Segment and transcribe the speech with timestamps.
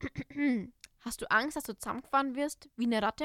[1.00, 3.24] Hast du Angst, dass du zusammengefahren wirst wie eine Ratte?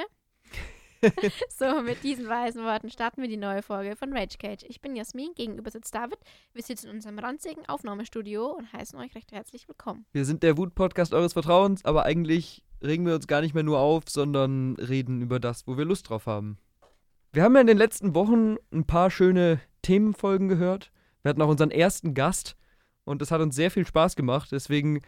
[1.50, 4.64] so, mit diesen weisen Worten starten wir die neue Folge von Rage Cage.
[4.68, 6.20] Ich bin Jasmin, gegenüber sitzt David.
[6.54, 10.06] Wir sitzen in unserem ranzigen Aufnahmestudio und heißen euch recht herzlich willkommen.
[10.12, 13.80] Wir sind der Wut-Podcast eures Vertrauens, aber eigentlich regen wir uns gar nicht mehr nur
[13.80, 16.60] auf, sondern reden über das, wo wir Lust drauf haben.
[17.34, 20.92] Wir haben ja in den letzten Wochen ein paar schöne Themenfolgen gehört.
[21.24, 22.58] Wir hatten auch unseren ersten Gast
[23.06, 24.52] und das hat uns sehr viel Spaß gemacht.
[24.52, 25.02] Deswegen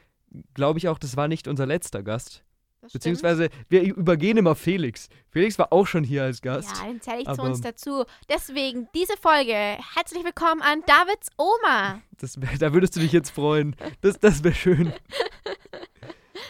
[0.53, 2.43] glaube ich auch, das war nicht unser letzter Gast.
[2.91, 5.07] Beziehungsweise wir übergehen immer Felix.
[5.29, 6.75] Felix war auch schon hier als Gast.
[6.77, 8.03] Ja, den zähle ich zu uns dazu.
[8.29, 9.53] Deswegen diese Folge.
[9.53, 12.01] Herzlich willkommen an Davids Oma.
[12.19, 13.75] Das da würdest du dich jetzt freuen.
[13.99, 14.93] Das, das wäre schön.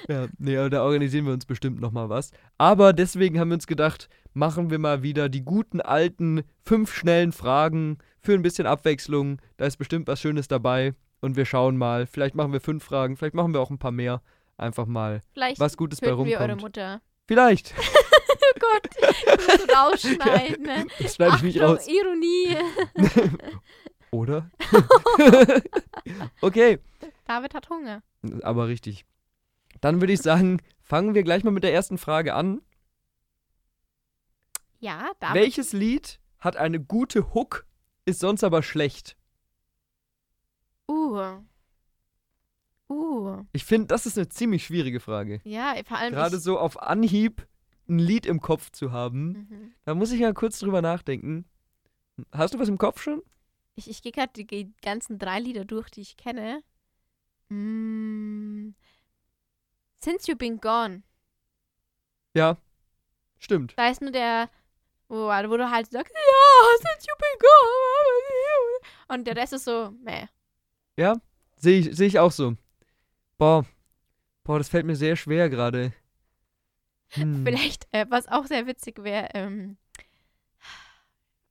[0.09, 2.31] Ja, nee, da organisieren wir uns bestimmt nochmal was.
[2.57, 7.31] Aber deswegen haben wir uns gedacht, machen wir mal wieder die guten alten fünf schnellen
[7.31, 9.39] Fragen für ein bisschen Abwechslung.
[9.55, 10.93] Da ist bestimmt was Schönes dabei.
[11.23, 12.05] Und wir schauen mal.
[12.05, 14.21] Vielleicht machen wir fünf Fragen, vielleicht machen wir auch ein paar mehr.
[14.57, 16.61] Einfach mal Vielleicht was Gutes bei töten wir eure rumkommt.
[16.63, 17.01] Mutter.
[17.27, 17.73] Vielleicht.
[18.45, 20.63] Oh Gott, ich muss rausschneiden.
[20.65, 20.85] Ne?
[20.99, 21.87] Das schneide ich nicht Achtung, raus.
[21.87, 22.57] Ironie.
[24.11, 24.51] Oder?
[26.41, 26.79] okay.
[27.25, 28.03] David hat Hunger.
[28.41, 29.05] Aber richtig.
[29.81, 32.61] Dann würde ich sagen, fangen wir gleich mal mit der ersten Frage an.
[34.79, 35.41] Ja, David.
[35.41, 37.65] Welches Lied hat eine gute Hook,
[38.05, 39.15] ist sonst aber schlecht?
[40.87, 41.39] Uh.
[42.89, 43.43] Uh.
[43.53, 45.41] Ich finde, das ist eine ziemlich schwierige Frage.
[45.43, 46.13] Ja, vor allem.
[46.13, 47.47] Gerade so auf Anhieb
[47.87, 49.47] ein Lied im Kopf zu haben.
[49.49, 49.73] Mhm.
[49.85, 51.45] Da muss ich ja kurz drüber nachdenken.
[52.31, 53.21] Hast du was im Kopf schon?
[53.75, 56.63] Ich, ich gehe gerade die ganzen drei Lieder durch, die ich kenne.
[57.49, 58.75] Mm.
[60.03, 61.03] Since You've Been Gone.
[62.35, 62.57] Ja.
[63.39, 63.73] Stimmt.
[63.77, 64.49] Da ist nur der,
[65.07, 69.17] wo, wo du halt sagst, ja, since you've been gone.
[69.17, 70.27] Und der Rest ist so, meh.
[70.97, 72.55] Sehe ich, seh ich auch so.
[73.37, 73.65] Boah.
[74.43, 75.93] Boah, das fällt mir sehr schwer gerade.
[77.09, 77.43] Hm.
[77.45, 79.77] Vielleicht, äh, was auch sehr witzig wäre, ähm,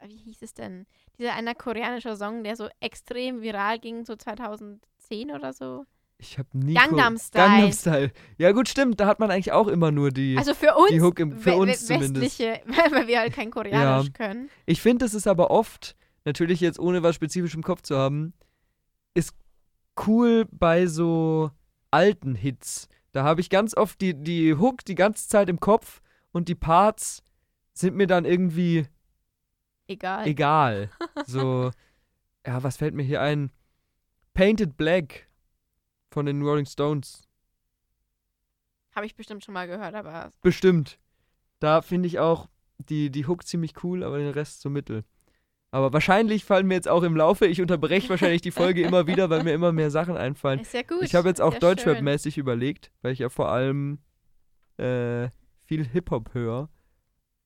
[0.04, 0.86] wie hieß es denn?
[1.18, 5.84] Dieser einer koreanischer Song, der so extrem viral ging, so 2010 oder so.
[6.18, 6.74] Ich habe nie.
[6.74, 7.44] Gangnam Style.
[7.48, 8.12] Gangnam Style.
[8.38, 9.00] Ja, gut, stimmt.
[9.00, 10.36] Da hat man eigentlich auch immer nur die.
[10.38, 12.20] Also für uns, die Hook im- für uns zumindest.
[12.38, 12.60] westliche,
[12.90, 14.50] weil wir halt kein Koreanisch können.
[14.66, 18.34] Ich finde, es ist aber oft, natürlich jetzt ohne was spezifisch im Kopf zu haben,
[19.14, 19.34] ist
[20.06, 21.50] cool bei so
[21.90, 22.88] alten Hits.
[23.12, 26.00] Da habe ich ganz oft die, die Hook die ganze Zeit im Kopf
[26.32, 27.22] und die Parts
[27.74, 28.86] sind mir dann irgendwie
[29.86, 30.26] Egal.
[30.26, 30.90] egal.
[31.26, 31.70] So,
[32.46, 33.52] ja, was fällt mir hier ein?
[34.34, 35.28] Painted Black
[36.10, 37.28] von den Rolling Stones.
[38.94, 40.98] Habe ich bestimmt schon mal gehört, aber Bestimmt.
[41.58, 45.04] Da finde ich auch die, die Hook ziemlich cool, aber den Rest so mittel.
[45.72, 49.30] Aber wahrscheinlich fallen mir jetzt auch im Laufe, ich unterbreche wahrscheinlich die Folge immer wieder,
[49.30, 50.60] weil mir immer mehr Sachen einfallen.
[50.60, 51.02] ist ja gut.
[51.02, 53.98] Ich habe jetzt auch Deutschrap-mäßig überlegt, weil ich ja vor allem
[54.76, 55.30] äh,
[55.64, 56.66] viel Hip-Hop höre.
[56.66, 56.72] Viel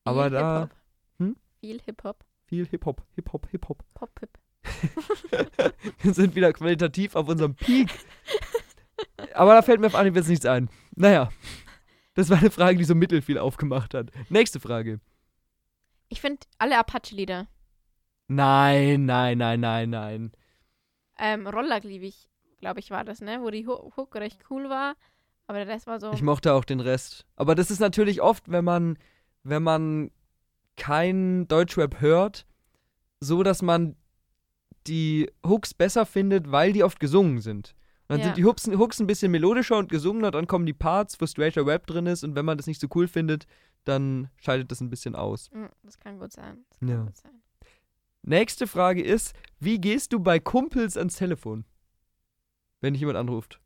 [0.04, 0.76] Aber da Hip-Hop.
[1.20, 1.36] Hm?
[1.60, 2.24] Viel Hip-Hop.
[2.46, 3.84] viel Hip-Hop, Hip-Hop, Hip-Hop.
[3.94, 4.38] Pop-Hip.
[6.00, 7.90] Wir sind wieder qualitativ auf unserem Peak.
[9.34, 10.68] Aber da fällt mir auf Anhieb jetzt nichts ein.
[10.96, 11.28] Naja,
[12.14, 14.10] das war eine Frage, die so mittel viel aufgemacht hat.
[14.30, 14.98] Nächste Frage.
[16.08, 17.46] Ich finde alle Apache-Lieder.
[18.28, 20.32] Nein, nein, nein, nein, nein.
[21.18, 22.28] Ähm, Roller liebe ich,
[22.58, 23.38] glaube ich, war das, ne?
[23.40, 24.96] Wo die Ho- Hook recht cool war.
[25.46, 26.12] Aber der Rest war so.
[26.12, 27.24] Ich mochte auch den Rest.
[27.36, 28.98] Aber das ist natürlich oft, wenn man,
[29.44, 30.10] wenn man
[30.76, 32.46] kein Deutschrap hört,
[33.20, 33.96] so, dass man
[34.88, 37.74] die Hooks besser findet, weil die oft gesungen sind.
[38.08, 38.24] Und dann Ja.
[38.26, 41.66] sind die Hooks, Hooks ein bisschen melodischer und gesungener, dann kommen die Parts, wo straighter
[41.66, 43.46] Rap drin ist und wenn man das nicht so cool findet,
[43.84, 45.48] dann scheidet das ein bisschen aus.
[45.52, 46.64] Hm, das kann gut sein.
[46.68, 47.02] Das kann Ja.
[47.02, 47.42] gut sein.
[48.28, 51.64] Nächste Frage ist, wie gehst du bei Kumpels ans Telefon?
[52.80, 53.60] Wenn dich jemand anruft.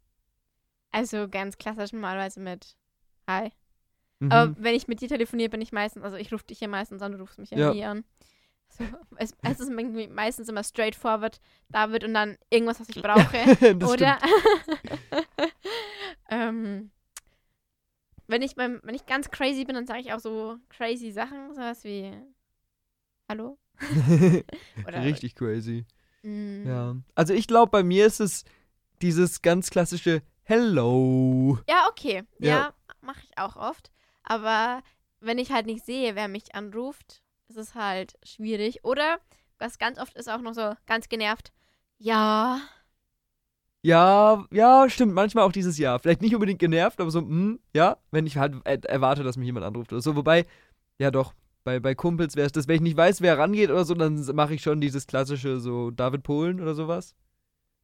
[0.92, 2.76] Also ganz klassisch normalerweise mit
[3.26, 3.52] Hi.
[4.18, 4.32] Mhm.
[4.32, 7.00] Aber wenn ich mit dir telefoniere, bin ich meistens, also ich rufe dich ja meistens
[7.00, 7.72] an, du rufst mich ja, Ja.
[7.72, 8.04] nie an.
[8.68, 8.84] So,
[9.16, 9.70] es, es ist
[10.10, 11.40] meistens immer straightforward,
[11.70, 13.56] David, und dann irgendwas, was ich brauche.
[13.86, 14.18] Oder
[16.30, 16.90] ähm,
[18.26, 21.54] wenn ich beim, wenn ich ganz crazy bin, dann sage ich auch so crazy Sachen,
[21.54, 22.12] sowas wie
[23.26, 23.58] Hallo?
[24.86, 25.84] Richtig crazy.
[26.22, 26.96] mm, Ja.
[27.14, 28.44] Also ich glaube, bei mir ist es
[29.02, 31.58] dieses ganz klassische Hello.
[31.68, 32.24] Ja, okay.
[32.38, 32.74] Ja, Ja.
[33.00, 33.90] mache ich auch oft.
[34.22, 34.82] Aber
[35.20, 38.84] wenn ich halt nicht sehe, wer mich anruft, ist es halt schwierig.
[38.84, 39.18] Oder
[39.58, 41.52] was ganz oft ist auch noch so ganz genervt.
[41.98, 42.60] Ja,
[43.82, 45.14] Ja, ja, stimmt.
[45.14, 45.98] Manchmal auch dieses Jahr.
[45.98, 49.64] Vielleicht nicht unbedingt genervt, aber so, hm, ja, wenn ich halt erwarte, dass mich jemand
[49.64, 50.16] anruft oder so.
[50.16, 50.46] Wobei,
[50.98, 51.32] ja doch,
[51.64, 54.24] bei, bei Kumpels wäre es das, wenn ich nicht weiß, wer rangeht oder so, dann
[54.34, 57.14] mache ich schon dieses klassische, so David Polen oder sowas.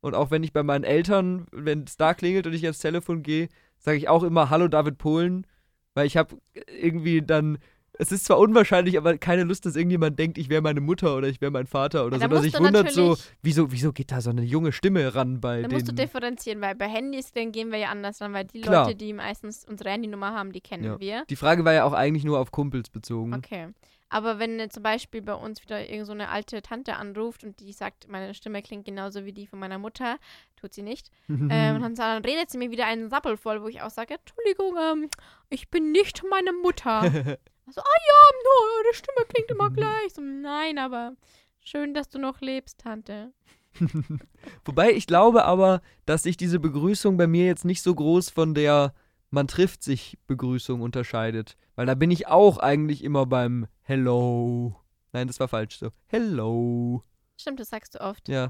[0.00, 3.22] Und auch wenn ich bei meinen Eltern, wenn es da klingelt und ich ans Telefon
[3.22, 5.46] gehe, sage ich auch immer Hallo David Polen,
[5.94, 6.36] weil ich habe
[6.80, 7.58] irgendwie dann
[7.98, 11.28] es ist zwar unwahrscheinlich, aber keine Lust, dass irgendjemand denkt, ich wäre meine Mutter oder
[11.28, 12.28] ich wäre mein Vater oder Ja, so.
[12.28, 15.40] da Oder musst sich wundert so, wieso, wieso geht da so eine junge Stimme ran
[15.40, 18.44] bei Da musst du differenzieren, weil bei Handys, dann gehen wir ja anders ran, weil
[18.44, 18.86] die Klar.
[18.86, 21.00] Leute, die meistens unsere Handynummer haben, die kennen Ja.
[21.00, 21.24] wir.
[21.30, 23.34] Die Frage war ja auch eigentlich nur auf Kumpels bezogen.
[23.34, 23.68] Okay.
[24.08, 27.72] Aber wenn zum Beispiel bei uns wieder irgend so eine alte Tante anruft und die
[27.72, 30.18] sagt, meine Stimme klingt genauso wie die von meiner Mutter,
[30.54, 33.66] tut sie nicht, ähm, und dann, dann redet sie mir wieder einen Sappel voll, wo
[33.66, 35.08] ich auch sage, Entschuldigung, ähm,
[35.50, 37.36] ich bin nicht meine Mutter.
[37.72, 38.14] so, ah ja,
[38.44, 40.14] no, eure Stimme klingt immer gleich.
[40.14, 41.16] So, nein, aber
[41.60, 43.32] schön, dass du noch lebst, Tante.
[44.64, 48.54] Wobei ich glaube aber, dass sich diese Begrüßung bei mir jetzt nicht so groß von
[48.54, 48.94] der
[49.30, 51.56] man trifft sich Begrüßung unterscheidet.
[51.74, 54.80] Weil da bin ich auch eigentlich immer beim Hello.
[55.12, 55.90] Nein, das war falsch so.
[56.06, 57.02] Hello.
[57.36, 58.28] Stimmt, das sagst du oft.
[58.28, 58.44] Ja.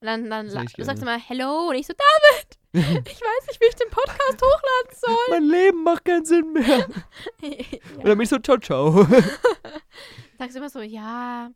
[0.00, 1.16] Und dann, dann Sag du sagst gerne.
[1.16, 5.16] immer Hello und ich so, David, ich weiß nicht, wie ich den Podcast hochladen soll.
[5.30, 6.86] mein Leben macht keinen Sinn mehr.
[7.42, 8.04] Und ja.
[8.04, 9.04] dann bin ich so, ciao, ciao.
[10.38, 11.50] Sagst immer so, ja,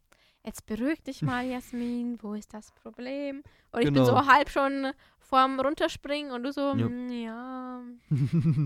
[0.44, 3.42] jetzt beruhig dich mal, Jasmin, wo ist das Problem?
[3.72, 4.06] Und ich bin Genau.
[4.06, 6.88] so halb schon vorm Runterspringen und du so, Ja.
[6.88, 7.80] "Mm, ja,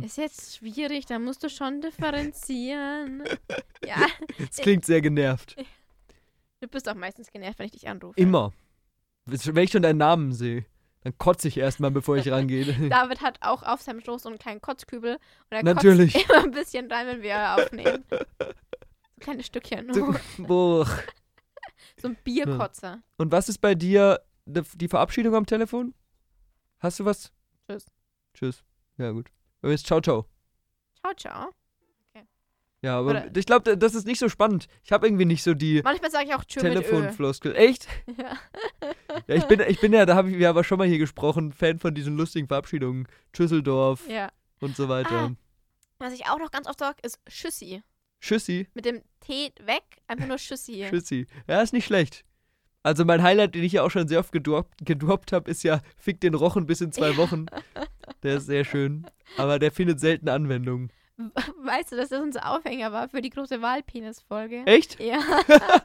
[0.05, 3.23] ist jetzt schwierig, da musst du schon differenzieren.
[3.85, 4.07] ja,
[4.51, 5.55] Es klingt sehr genervt.
[6.61, 8.19] du bist auch meistens genervt, wenn ich dich anrufe.
[8.21, 8.53] Immer.
[9.27, 10.65] Wenn ich schon deinen Namen sehe,
[11.03, 12.89] dann kotze ich erstmal, bevor ich rangehe.
[12.89, 16.13] David hat auch auf seinem Schoß so einen kleinen Kotzkübel und er Natürlich.
[16.15, 18.05] kotzt immer ein bisschen rein, wenn wir aufnehmen.
[19.19, 19.93] So kleine Stückchen.
[19.93, 20.87] So, boah.
[22.01, 23.03] So ein Bierkotzer.
[23.17, 25.93] Und was ist bei dir die Verabschiedung am Telefon?
[26.79, 27.33] Hast du was?
[27.67, 27.87] Tschüss.
[28.35, 28.65] Tschüss.
[28.97, 29.29] Ja, gut.
[29.61, 30.27] Mir ist ciao, ciao.
[31.01, 31.58] Ciao, ciao.
[32.81, 34.69] Ja, aber Oder- ich glaube, das ist nicht so spannend.
[34.85, 36.61] Ich habe irgendwie nicht so die Manchmal sage ich auch Tschö.
[36.61, 37.55] Telefonfloskel.
[37.57, 37.89] Echt?
[38.17, 38.37] Ja.
[39.27, 41.53] Ja, ich bin, ich bin ja, da habe ich ja aber schon mal hier gesprochen,
[41.53, 43.07] Fan von diesen lustigen Verabschiedungen.
[43.33, 44.31] Tschüsseldorf ja.
[44.61, 45.11] und so weiter.
[45.11, 45.37] Ah.
[45.99, 47.83] Was ich auch noch ganz oft sage, ist Schüssi.
[48.21, 48.69] Tschüssi.
[48.75, 50.87] Mit dem T weg, einfach nur Schüssi.
[50.89, 51.27] Tschüssi.
[51.47, 52.25] Ja, ist nicht schlecht.
[52.83, 55.81] Also mein Highlight, den ich ja auch schon sehr oft gedroppt, gedroppt habe, ist ja
[55.97, 57.47] Fick den Rochen bis in zwei Wochen.
[58.23, 59.07] Der ist sehr schön.
[59.37, 60.91] Aber der findet selten Anwendung.
[61.65, 64.63] Weißt du, dass das unser Aufhänger war für die große Wahlpenis-Folge?
[64.67, 65.01] Echt?
[65.01, 65.19] Ja.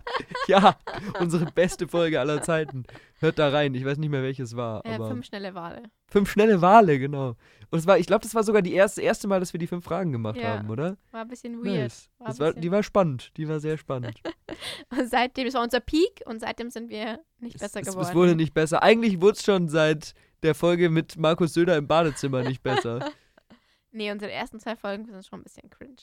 [0.47, 0.75] Ja,
[1.19, 2.83] unsere beste Folge aller Zeiten.
[3.19, 3.74] Hört da rein.
[3.75, 4.85] Ich weiß nicht mehr, welches war.
[4.85, 5.83] äh, fünf schnelle Wale.
[6.07, 7.35] fünf schnelle Wale, genau.
[7.71, 9.68] Und es war, ich glaube, das war sogar die erste, erste Mal, dass wir die
[9.68, 10.57] fünf Fragen gemacht Ja.
[10.57, 10.97] haben, oder?
[11.12, 11.77] War ein bisschen weird.
[11.83, 12.09] Nice.
[12.19, 13.31] War Das war, die war spannend.
[13.38, 14.19] Die war sehr spannend.
[14.91, 18.07] Und seitdem, das war unser Peak und seitdem sind wir nicht es, besser es, geworden.
[18.09, 18.83] es wurde nicht besser.
[18.83, 20.13] Eigentlich wurde es schon seit
[20.44, 23.09] der Folge mit Markus Söder im Badezimmer nicht besser.
[23.94, 25.95] Nee, unsere ersten zwei Folgen sind schon ein bisschen cringe.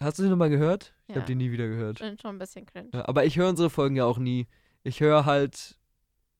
[0.00, 0.92] Hast du sie nochmal gehört?
[1.06, 1.20] Ich Ja.
[1.20, 1.98] habe die nie wieder gehört.
[1.98, 2.90] Sind schon ein bisschen cringe.
[2.92, 4.48] Ja, aber ich höre unsere Folgen ja auch nie.
[4.82, 5.78] Ich höre halt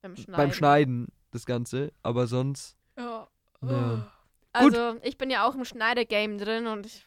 [0.03, 0.35] Beim Schneiden.
[0.37, 2.77] beim Schneiden das Ganze, aber sonst.
[2.99, 3.29] Ja.
[3.62, 4.11] Ja.
[4.53, 7.06] Also, ich bin ja auch im Schneider-Game drin und ich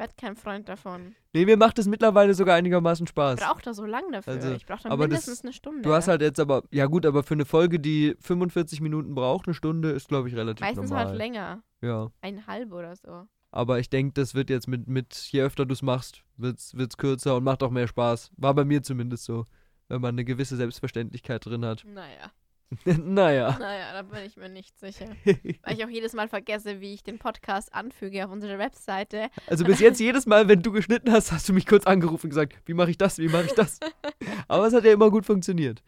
[0.00, 1.14] werde kein Freund davon.
[1.32, 3.38] Nee, mir macht es mittlerweile sogar einigermaßen Ich Spaß.
[3.38, 4.32] brauche da so lang dafür.
[4.32, 5.82] Also, ich brauche da aber das- mindestens eine Stunde.
[5.82, 9.46] Du hast halt jetzt aber, ja gut, aber für eine Folge, die 45 Minuten braucht,
[9.46, 11.06] eine Stunde, ist glaube ich relativ Meistens normal.
[11.06, 11.62] halt länger.
[11.82, 13.28] Ja, Eineinhalb oder so.
[13.52, 16.96] aber ich denke, das wird jetzt mit, mit je öfter du es machst, wird's, wird's
[16.96, 18.32] kürzer und macht auch mehr Spaß.
[18.36, 19.46] War bei mir zumindest so,
[19.88, 21.84] wenn man eine gewisse Selbstverständlichkeit drin hat.
[21.86, 22.32] Naja.
[22.84, 23.56] naja.
[23.58, 25.06] Naja, da bin ich mir nicht sicher.
[25.24, 29.28] Weil ich auch jedes Mal vergesse, wie ich den Podcast anfüge auf unserer Webseite.
[29.46, 32.30] Also bis jetzt jedes Mal, wenn du geschnitten hast, hast du mich kurz angerufen und
[32.30, 33.80] gesagt, wie mache ich das, wie mache ich das?
[34.48, 35.82] Aber es hat ja immer gut funktioniert.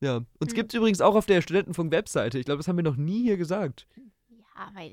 [0.00, 0.54] Ja, uns Hm.
[0.54, 2.38] gibt es übrigens auch auf der Studentenfunk-Webseite.
[2.38, 3.86] Ich glaube, das haben wir noch nie hier gesagt.
[4.28, 4.92] Ja, weil.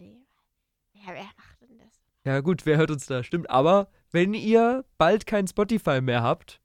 [0.93, 2.01] Ja, wer macht denn das?
[2.25, 3.23] Ja gut, wer hört uns da?
[3.23, 6.59] Stimmt, aber wenn ihr bald kein Spotify mehr habt,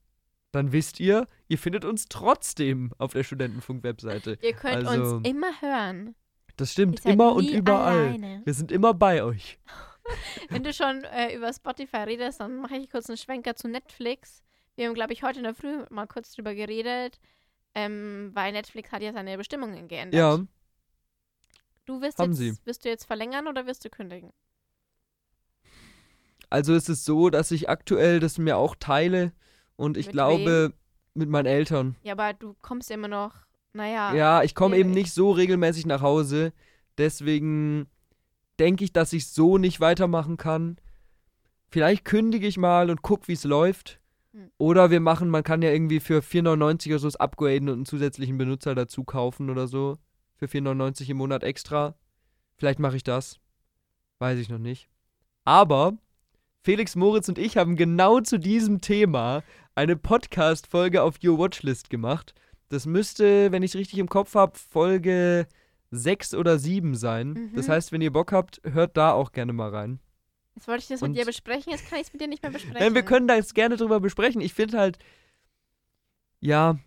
[0.51, 4.37] dann wisst ihr, ihr findet uns trotzdem auf der Studentenfunk-Webseite.
[4.41, 6.15] Ihr könnt Also- uns immer hören.
[6.57, 8.07] Das stimmt, immer und überall.
[8.07, 8.41] Alleine.
[8.43, 9.57] Wir sind immer bei euch.
[10.49, 14.43] Wenn du schon äh, über Spotify redest, dann mache ich kurz einen Schwenker zu Netflix.
[14.75, 17.19] Wir haben, glaube ich, heute in der Früh mal kurz drüber geredet,
[17.73, 20.19] ähm, weil Netflix hat ja seine Bestimmungen geändert.
[20.19, 20.39] Ja,
[21.85, 22.55] Du wirst haben jetzt, sie.
[22.65, 24.31] wirst du jetzt verlängern oder wirst du kündigen?
[26.49, 29.31] also es ist so, dass ich aktuell das mir auch teile
[29.81, 30.73] und ich Mit glaube
[31.13, 31.95] mit meinen Eltern.
[32.03, 33.33] Ja, aber du kommst ja immer noch,
[33.73, 34.13] naja.
[34.13, 35.05] Ja, ich komme eben schwierig.
[35.05, 36.53] nicht so regelmäßig nach Hause.
[36.97, 37.87] Deswegen
[38.59, 40.77] denke ich, dass ich so nicht weitermachen kann.
[41.69, 43.99] Vielleicht kündige ich mal und guck, wie es läuft.
[44.33, 44.51] Hm.
[44.57, 47.85] Oder wir machen, man kann ja irgendwie für 4,99 oder so das upgraden und einen
[47.85, 49.97] zusätzlichen Benutzer dazu kaufen oder so.
[50.35, 51.95] Für 4,99 im Monat extra.
[52.55, 53.39] Vielleicht mache ich das.
[54.19, 54.89] Weiß ich noch nicht.
[55.43, 55.97] Aber
[56.63, 62.35] Felix Moritz und ich haben genau zu diesem Thema eine Podcast-Folge auf Your Watchlist gemacht.
[62.69, 65.47] Das müsste, wenn ich es richtig im Kopf habe, Folge
[65.89, 67.51] sechs oder sieben sein.
[67.55, 67.71] Das Mhm.
[67.71, 69.99] heißt, wenn ihr Bock habt, hört da auch gerne mal rein.
[70.55, 72.43] Jetzt wollte ich das Und- mit dir besprechen, jetzt kann ich es mit dir nicht
[72.43, 72.77] mehr besprechen.
[72.79, 74.39] Nein, wir können da jetzt gerne drüber besprechen.
[74.41, 74.99] Ich finde halt,
[76.41, 76.77] ja,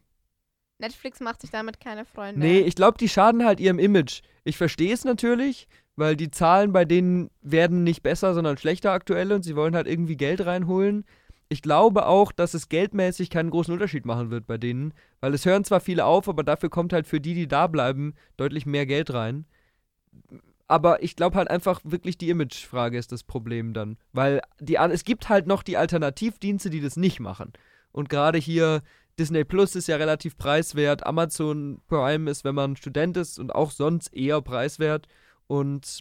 [0.78, 2.40] Netflix macht sich damit keine Freunde.
[2.40, 4.22] nee, ich glaube, die schaden halt ihrem Image.
[4.44, 5.66] Ich verstehe es natürlich,
[5.96, 9.86] weil die Zahlen bei denen werden nicht besser, sondern schlechter aktuell und sie wollen halt
[9.86, 11.04] irgendwie Geld reinholen.
[11.48, 15.44] Ich glaube auch, dass es geldmäßig keinen großen Unterschied machen wird bei denen, weil es
[15.44, 18.86] hören zwar viele auf, aber dafür kommt halt für die, die da bleiben, deutlich mehr
[18.86, 19.44] Geld rein.
[20.66, 25.04] Aber ich glaube halt einfach wirklich die Imagefrage ist das Problem dann, weil die es
[25.04, 27.52] gibt halt noch die Alternativdienste, die das nicht machen.
[27.92, 28.82] Und gerade hier
[29.18, 33.70] Disney Plus ist ja relativ preiswert, Amazon Prime ist, wenn man Student ist und auch
[33.70, 35.06] sonst eher preiswert
[35.46, 36.00] und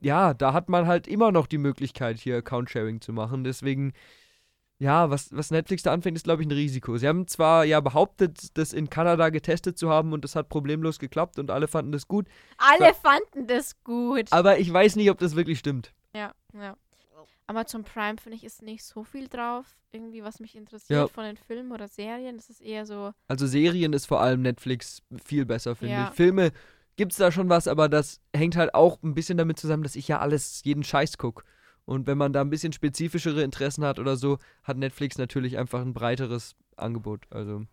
[0.00, 3.92] ja, da hat man halt immer noch die Möglichkeit hier Account Sharing zu machen, deswegen
[4.78, 6.96] ja, was, was Netflix da anfängt, ist, glaube ich, ein Risiko.
[6.96, 10.98] Sie haben zwar ja behauptet, das in Kanada getestet zu haben und das hat problemlos
[10.98, 12.26] geklappt und alle fanden das gut,
[12.58, 14.32] Alle fanden das gut.
[14.32, 15.92] aber ich weiß nicht, ob das wirklich stimmt.
[16.14, 16.76] Ja, ja.
[17.46, 19.66] Amazon Prime, finde ich, ist nicht so viel drauf.
[19.92, 21.06] Irgendwie, was mich interessiert Ja.
[21.06, 22.36] von den Filmen oder Serien.
[22.36, 23.12] Das ist eher so.
[23.28, 26.08] Also Serien ist vor allem Netflix viel besser, finde Ja.
[26.08, 26.14] ich.
[26.14, 26.50] Filme
[26.96, 30.08] gibt's da schon was, aber das hängt halt auch ein bisschen damit zusammen, dass ich
[30.08, 31.44] ja alles, jeden Scheiß gucke.
[31.84, 35.80] Und wenn man da ein bisschen spezifischere Interessen hat oder so, hat Netflix natürlich einfach
[35.80, 37.26] ein breiteres Angebot.
[37.30, 37.66] Also,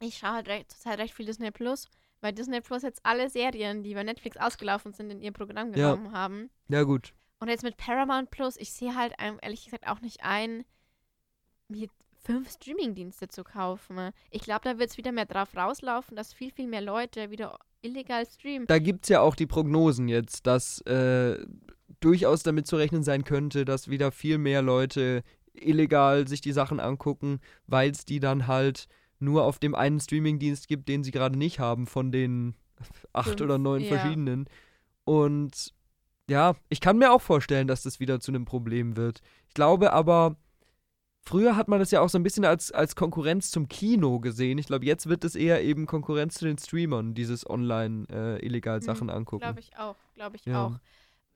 [0.00, 1.88] Ich schaue halt recht, zurzeit recht viel Disney Plus,
[2.20, 5.94] weil Disney Plus jetzt alle Serien, die bei Netflix ausgelaufen sind, in ihr Programm Ja.
[5.94, 6.50] genommen haben.
[6.68, 7.14] ja gut.
[7.40, 10.64] Und jetzt mit Paramount Plus, ich sehe halt ehrlich gesagt auch nicht ein,
[11.68, 11.88] mir
[12.24, 14.10] fünf Streamingdienste zu kaufen.
[14.30, 17.58] Ich glaube, da wird es wieder mehr drauf rauslaufen, dass viel, viel mehr Leute wieder
[17.82, 18.66] illegal streamen.
[18.66, 21.38] Da gibt's ja auch die Prognosen jetzt, dass äh,
[22.00, 25.22] durchaus damit zu rechnen sein könnte, dass wieder viel mehr Leute
[25.54, 30.68] illegal sich die Sachen angucken, weil es die dann halt nur auf dem einen Streamingdienst
[30.68, 32.54] gibt, den sie gerade nicht haben, von den
[33.12, 33.88] acht Fünf, oder neun ja.
[33.88, 34.48] verschiedenen.
[35.04, 35.74] Und
[36.30, 39.20] ja, ich kann mir auch vorstellen, dass das wieder zu einem Problem wird.
[39.48, 40.36] Ich glaube aber,
[41.28, 44.58] früher hat man das ja auch so ein bisschen als, als Konkurrenz zum Kino gesehen.
[44.58, 48.82] Ich glaube, jetzt wird es eher eben Konkurrenz zu den Streamern, dieses online äh, illegal
[48.82, 49.42] Sachen angucken.
[49.42, 50.66] Glaube ich auch, glaube ich Ja.
[50.66, 50.72] auch.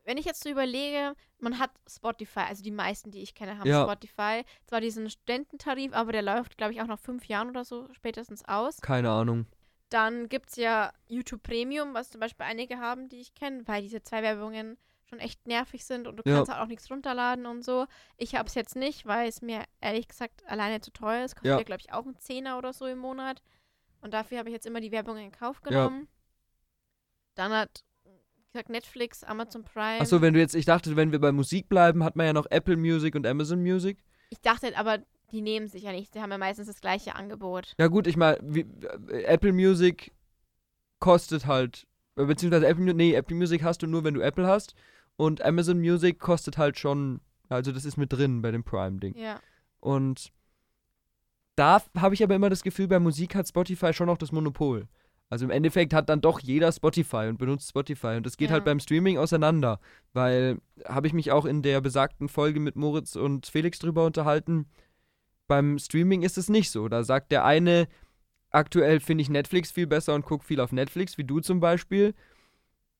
[0.05, 3.69] Wenn ich jetzt so überlege, man hat Spotify, also die meisten, die ich kenne, haben
[3.69, 3.85] Ja.
[3.85, 4.43] Spotify.
[4.67, 8.45] Zwar diesen Studententarif, aber der läuft, glaube ich, auch nach fünf Jahren oder so spätestens
[8.49, 8.81] aus.
[8.81, 9.47] Keine Ahnung.
[9.91, 13.83] Dann gibt es ja YouTube Premium, was zum Beispiel einige haben, die ich kenne, weil
[13.83, 14.77] diese zwei Werbungen
[15.12, 16.37] schon echt nervig sind und du Ja.
[16.37, 17.87] kannst halt auch nichts runterladen und so.
[18.16, 21.35] Ich habe es jetzt nicht, weil es mir ehrlich gesagt alleine zu teuer ist.
[21.37, 21.59] Kostet Ja.
[21.59, 23.42] ja, glaube ich, auch einen Zehner oder so im Monat.
[24.00, 25.69] Und dafür habe ich jetzt immer die Werbung in Kauf Ja.
[25.71, 26.09] genommen.
[27.35, 27.85] Dann hat,
[28.52, 30.00] gesagt, Netflix, Amazon Prime.
[30.00, 32.47] Achso, wenn du jetzt, ich dachte, wenn wir bei Musik bleiben, hat man ja noch
[32.50, 34.02] Apple Music und Amazon Music.
[34.31, 34.99] Ich dachte aber,
[35.31, 36.14] die nehmen sich ja nicht.
[36.14, 37.75] Die haben ja meistens das gleiche Angebot.
[37.78, 40.12] Ja gut, ich meine, äh, Apple Music
[40.99, 44.75] kostet halt, äh, beziehungsweise Apple, nee, Apple Music hast du nur, wenn du Apple hast.
[45.16, 49.16] Und Amazon Music kostet halt schon, also das ist mit drin bei dem Prime-Ding.
[49.16, 49.40] Ja.
[49.81, 50.33] Und
[51.57, 54.88] da habe ich aber immer das Gefühl, bei Musik hat Spotify schon noch das Monopol.
[55.28, 58.16] Also im Endeffekt hat dann doch jeder Spotify und benutzt Spotify.
[58.16, 58.54] Und das geht Ja.
[58.54, 59.81] halt beim Streaming auseinander.
[60.12, 64.66] Weil, habe ich mich auch in der besagten Folge mit Moritz und Felix drüber unterhalten,
[65.47, 66.88] beim Streaming ist es nicht so.
[66.88, 67.88] Da sagt der eine,
[68.50, 72.14] aktuell finde ich Netflix viel besser und gucke viel auf Netflix, wie du zum Beispiel.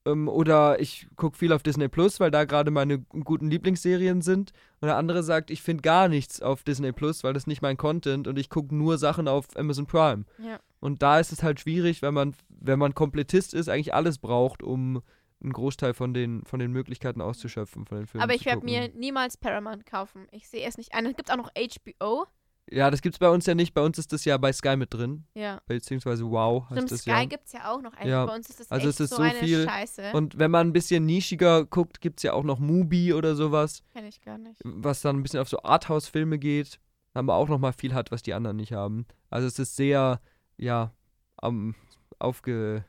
[0.05, 4.53] Ähm, oder ich gucke viel auf Disney Plus, weil da gerade meine guten Lieblingsserien sind.
[4.81, 7.77] Und der andere sagt, ich finde gar nichts auf Disney Plus, weil das nicht mein
[7.77, 10.25] Content und ich gucke nur Sachen auf Amazon Prime.
[10.39, 10.59] Ja.
[10.81, 14.63] Und da ist es halt schwierig, wenn man, wenn man Komplettist ist, eigentlich alles braucht,
[14.63, 15.03] um
[15.43, 18.23] einen Großteil von den, von den Möglichkeiten auszuschöpfen, von den Filmen.
[18.23, 20.27] Aber ich werde mir niemals Paramount kaufen.
[20.31, 21.07] Ich sehe es nicht ein.
[21.07, 22.27] Es gibt auch noch HBO.
[22.71, 23.75] Ja, das gibt's bei uns ja nicht.
[23.75, 25.27] Bei uns ist das ja bei Sky mit drin.
[25.35, 25.61] Ja.
[25.67, 27.25] Beziehungsweise Wow heißt Stimmt, das Sky ja.
[27.27, 27.93] gibt es ja auch noch.
[27.95, 28.25] Eigentlich Ja.
[28.25, 30.13] bei uns ist das Also echt es ist so, so eine viel Scheiße.
[30.13, 34.07] Und wenn man ein bisschen nischiger guckt, gibt's ja auch noch Mubi oder sowas, Kenn
[34.07, 34.61] ich gar nicht.
[34.65, 36.79] was dann ein bisschen auf so Arthouse-Filme geht,
[37.15, 39.07] aber auch nochmal viel hat, was die anderen nicht haben.
[39.29, 40.21] Also es ist sehr,
[40.57, 40.93] ja,
[41.37, 41.75] am
[42.21, 42.85] aufge,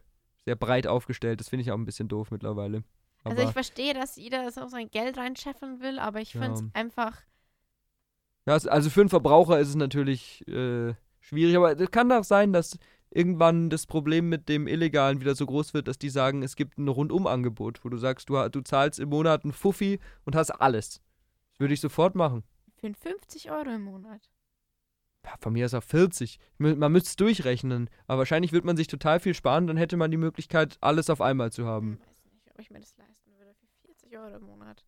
[0.46, 1.40] sehr breit aufgestellt.
[1.40, 2.84] Das finde ich auch ein bisschen doof mittlerweile.
[3.24, 6.62] Aber Also ich verstehe, dass jeder so sein Geld reinscheffeln will, aber ich finde es
[6.62, 6.68] Ja.
[6.74, 7.18] einfach.
[8.46, 12.52] Ja, also für einen Verbraucher ist es natürlich äh, schwierig, aber es kann auch sein,
[12.52, 12.78] dass
[13.10, 16.78] irgendwann das Problem mit dem Illegalen wieder so groß wird, dass die sagen, es gibt
[16.78, 21.02] ein Rundumangebot, wo du sagst, du, du zahlst im Monat einen Fuffi und hast alles.
[21.52, 22.44] Das würde ich sofort machen.
[22.76, 24.30] Für 50 Euro im Monat.
[25.26, 26.38] Ja, von mir ist auch 40.
[26.60, 27.90] Mü- Man müsste es durchrechnen.
[28.08, 31.22] Aber wahrscheinlich würde man sich total viel sparen, dann hätte man die Möglichkeit, alles auf
[31.22, 31.92] einmal zu haben.
[31.92, 34.84] Hm, weiß nicht, ob ich mir das leisten würde für 40 Euro im Monat.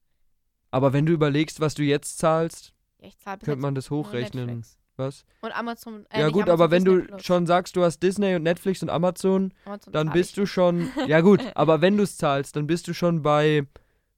[0.71, 4.45] Aber wenn du überlegst, was du jetzt zahlst, Ja, ich zahle könnte man das hochrechnen.
[4.45, 4.77] Netflix.
[4.97, 5.25] Was?
[5.41, 6.05] Und Amazon.
[6.09, 7.25] Äh, ja gut, Amazon, aber wenn Disney du Plus.
[7.25, 10.89] schon sagst, du hast Disney und Netflix und Amazon, Amazon dann bist du schon.
[11.07, 13.67] Ja gut, aber wenn du es zahlst, dann bist du schon bei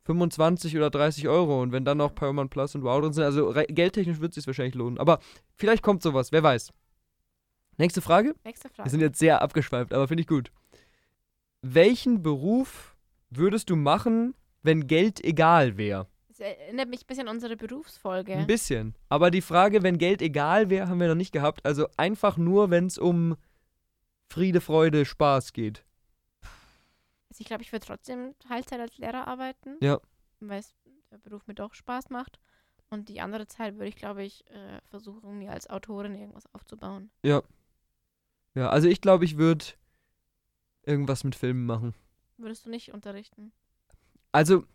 [0.04, 1.62] 25 oder 30 Euro.
[1.62, 4.48] Und wenn dann noch Paramount Plus und Wow drin sind, also geldtechnisch wird es sich
[4.48, 5.00] wahrscheinlich lohnen.
[5.00, 5.20] Aber
[5.56, 6.72] vielleicht kommt sowas, wer weiß.
[7.78, 8.36] Nächste Frage.
[8.44, 8.90] Nächste Wir Frage.
[8.90, 10.52] sind jetzt sehr abgeschweift, aber finde ich gut.
[11.62, 12.96] Welchen Beruf
[13.30, 16.08] würdest du machen, wenn Geld egal wäre?
[16.38, 18.36] Das erinnert mich ein bisschen an unsere Berufsfolge.
[18.36, 18.96] Ein bisschen.
[19.10, 21.66] Aber die Frage, wenn Geld egal wäre, haben wir noch nicht gehabt.
[21.66, 23.38] Also einfach nur, wenn es um
[24.30, 25.84] Friede, Freude, Spaß geht.
[27.30, 29.78] Also ich glaube, ich würde trotzdem Teilzeit als Lehrer arbeiten.
[29.82, 30.00] Ja.
[30.40, 30.64] Weil
[31.10, 32.40] der Beruf mir doch Spaß macht.
[32.90, 37.10] Und die andere Zeit würde ich, glaube ich, äh, versuchen, mir als Autorin irgendwas aufzubauen.
[37.24, 37.42] Ja,
[38.56, 39.66] also ich glaube, ich würde
[40.84, 41.96] irgendwas mit Filmen machen.
[42.38, 43.52] Würdest du nicht unterrichten?
[44.32, 44.66] Also,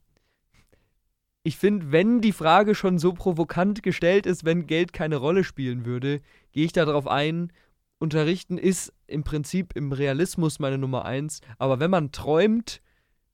[1.45, 5.85] ich finde, wenn die Frage schon so provokant gestellt ist, wenn Geld keine Rolle spielen
[5.85, 6.21] würde,
[6.53, 7.53] gehe ich darauf ein.
[7.99, 11.41] Unterrichten ist im Prinzip im Realismus meine Nummer eins.
[11.59, 12.81] Aber wenn man träumt,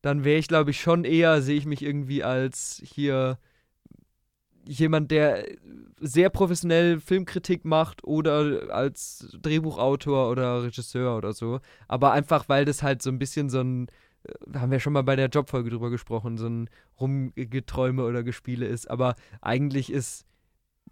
[0.00, 3.38] dann wäre ich, glaube ich, schon eher, sehe ich mich irgendwie als hier
[4.64, 5.44] jemand, der
[5.98, 11.60] sehr professionell Filmkritik macht oder als Drehbuchautor oder Regisseur oder so.
[11.88, 13.88] Aber einfach, weil das halt so ein bisschen so ein,
[14.54, 16.70] haben wir schon mal bei der Jobfolge drüber gesprochen, so ein
[17.00, 18.90] Rumgeträume oder Gespiele ist.
[18.90, 20.26] Aber eigentlich ist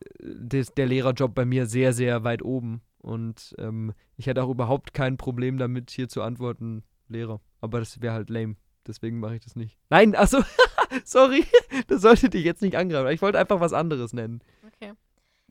[0.00, 2.82] äh, des, der Lehrerjob bei mir sehr, sehr weit oben.
[2.98, 7.40] Und ähm, ich hätte auch überhaupt kein Problem damit, hier zu antworten, Lehrer.
[7.60, 8.56] Aber das wäre halt lame.
[8.86, 9.78] Deswegen mache ich das nicht.
[9.90, 10.42] Nein, achso,
[11.04, 11.44] sorry,
[11.88, 13.12] das sollte dich jetzt nicht angreifen.
[13.12, 14.40] Ich wollte einfach was anderes nennen.
[14.66, 14.92] Okay.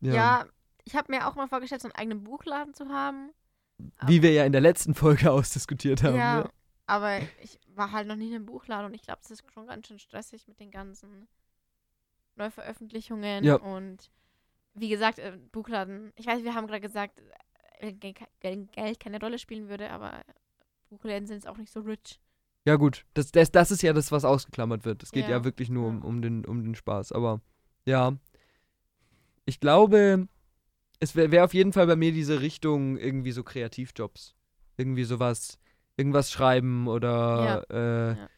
[0.02, 0.14] Ja.
[0.14, 0.46] Ja,
[0.86, 3.32] ich habe mir auch mal vorgestellt, so einen eigenen Buchladen zu haben.
[4.08, 6.16] Wie wir ja in der letzten Folge ausdiskutiert haben.
[6.16, 6.50] ja, Ne?
[6.88, 9.68] Aber ich war halt noch nie in einem Buchladen und ich glaube, das ist schon
[9.68, 11.28] ganz schön stressig mit den ganzen
[12.36, 13.56] Neuveröffentlichungen Ja.
[13.56, 14.12] und
[14.74, 17.22] wie gesagt, äh, Buchladen, ich weiß, wir haben gerade gesagt,
[17.80, 20.22] äh, Gel- Gel- Geld keine Rolle spielen würde, aber
[20.90, 22.20] Buchläden sind jetzt auch nicht so rich.
[22.66, 23.06] Ja, gut.
[23.14, 25.04] Das, das, das ist ja das, was ausgeklammert wird.
[25.04, 25.44] Es geht ja, Ja.
[25.46, 27.12] wirklich nur um, um, den, um den Spaß.
[27.12, 27.40] Aber
[27.86, 28.18] ja.
[29.46, 30.28] Ich glaube,
[31.00, 34.36] es wäre wär auf jeden Fall bei mir diese Richtung irgendwie so Kreativjobs.
[34.78, 35.60] Irgendwie sowas,
[35.98, 38.30] irgendwas schreiben oder äh, Ja, f-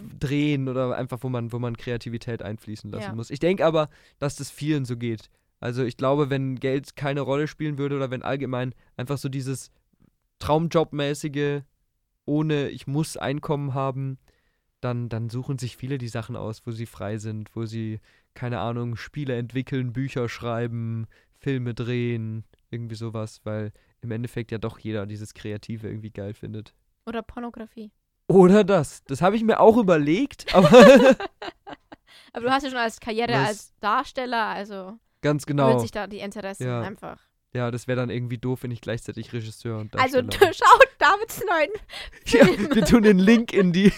[0.00, 0.14] same.
[0.18, 3.14] drehen oder einfach, wo man, wo man Kreativität einfließen lassen Ja.
[3.14, 3.30] muss.
[3.30, 5.30] Ich denke aber, dass das vielen so geht.
[5.60, 9.70] Also ich glaube, wenn Geld keine Rolle spielen würde oder wenn allgemein einfach so dieses
[10.38, 11.62] Traumjobmäßige,
[12.26, 14.18] ohne ich muss Einkommen haben,
[14.80, 18.00] dann, dann suchen sich viele die Sachen aus, wo sie frei sind, wo sie,
[18.34, 21.06] keine Ahnung, Spiele entwickeln, Bücher schreiben,
[21.38, 23.72] Filme drehen, irgendwie sowas, weil
[24.02, 26.74] im Endeffekt ja doch jeder dieses Kreative irgendwie geil findet.
[27.06, 27.90] Oder Pornografie.
[28.28, 29.04] Oder das.
[29.04, 30.70] Das habe ich mir auch überlegt, aber
[32.32, 35.68] Aber du hast ja schon als Karriere Das- als Darsteller, also ganz genau.
[35.68, 35.78] genau.
[35.80, 36.80] sich da die Interessen Ja.
[36.80, 37.20] einfach.
[37.52, 41.42] Ja, das wäre dann irgendwie doof, wenn ich gleichzeitig Regisseur und Also Darsteller schaut Davids
[41.48, 41.70] neuen
[42.26, 42.74] Ja, Film.
[42.74, 43.92] wir tun den Link in die.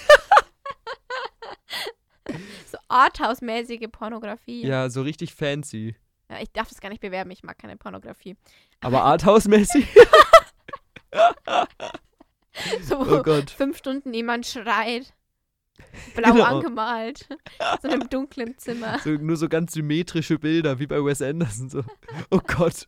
[2.70, 4.66] so Arthouse-mäßige Pornografie.
[4.66, 5.96] Ja, so richtig fancy.
[6.28, 8.36] Ja, ich darf das gar nicht bewerben, ich mag keine Pornografie.
[8.82, 9.86] Aber Arthouse-mäßig?
[12.82, 13.50] So, Oh Gott.
[13.50, 15.12] fünf Stunden jemand schreit.
[16.14, 16.44] Blau Genau.
[16.44, 17.28] angemalt.
[17.82, 18.98] so in einem dunklen Zimmer.
[19.00, 21.68] So, nur so ganz symmetrische Bilder, wie bei Wes Anderson.
[21.68, 21.82] So.
[22.30, 22.86] Oh Gott.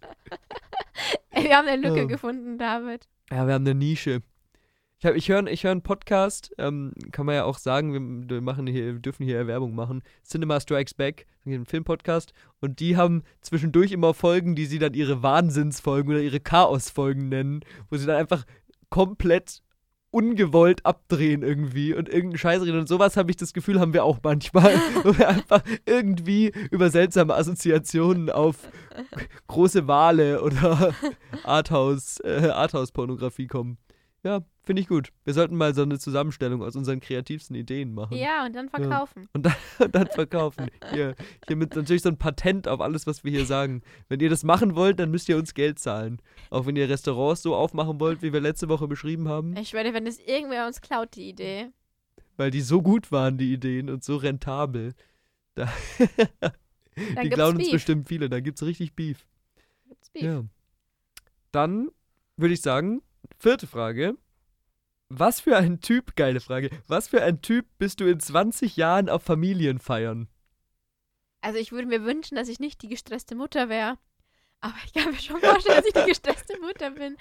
[1.31, 2.05] Ey, wir haben eine Lücke Ja.
[2.07, 3.07] gefunden, David.
[3.31, 4.23] Ja, wir haben eine Nische.
[5.01, 8.31] Ich, hab, ich höre ich hör einen Podcast, ähm, kann man ja auch sagen, wir,
[8.37, 10.03] wir, machen hier, wir dürfen hier Werbung machen.
[10.25, 12.33] Cinema Strikes Back, ein Filmpodcast.
[12.61, 17.61] Und die haben zwischendurch immer Folgen, die sie dann ihre Wahnsinnsfolgen oder ihre Chaosfolgen nennen,
[17.91, 18.45] wo sie dann einfach
[18.91, 19.63] komplett
[20.11, 22.79] ungewollt abdrehen irgendwie und irgendeinen Scheiß reden.
[22.79, 24.75] Und sowas habe ich das Gefühl, haben wir auch manchmal,
[25.05, 28.57] wo wir einfach irgendwie über seltsame Assoziationen auf
[29.49, 30.95] große Wale oder
[31.45, 33.79] Arthouse, äh, Arthouse-Pornografie kommen.
[34.25, 35.13] Ja, finde ich gut.
[35.25, 38.17] Wir sollten mal so eine Zusammenstellung aus unseren kreativsten Ideen machen.
[38.17, 39.29] Ja, und dann verkaufen.
[39.33, 39.47] Und
[39.93, 40.67] dann verkaufen.
[40.93, 41.15] Hier,
[41.47, 43.83] hiermit natürlich so ein Patent auf alles, was wir hier sagen.
[44.09, 46.21] Wenn ihr das machen wollt, dann müsst ihr uns Geld zahlen.
[46.51, 49.57] Auch wenn ihr Restaurants so aufmachen wollt, wie wir letzte Woche beschrieben haben.
[49.57, 51.69] Ich schwöre, wenn das irgendwer uns klaut, die Idee.
[52.37, 54.95] Weil die so gut waren, die Ideen, und so rentabel.
[55.55, 55.73] Da
[56.41, 56.53] Dann
[57.23, 57.73] die klauen uns Beef.
[57.73, 58.29] bestimmt viele.
[58.29, 59.27] Da gibt's richtig Beef.
[59.87, 60.23] Gibt's Beef.
[60.23, 60.45] Ja.
[61.53, 61.89] Dann
[62.37, 63.01] würde ich sagen,
[63.39, 64.17] vierte Frage.
[65.11, 69.09] Was für ein Typ, geile Frage, was für ein Typ bist du in 20 Jahren
[69.09, 70.29] auf Familienfeiern?
[71.41, 73.99] Also ich würde mir wünschen, dass ich nicht die gestresste Mutter wäre.
[74.61, 77.17] Aber ich kann mir schon vorstellen, dass ich die gestresste Mutter bin.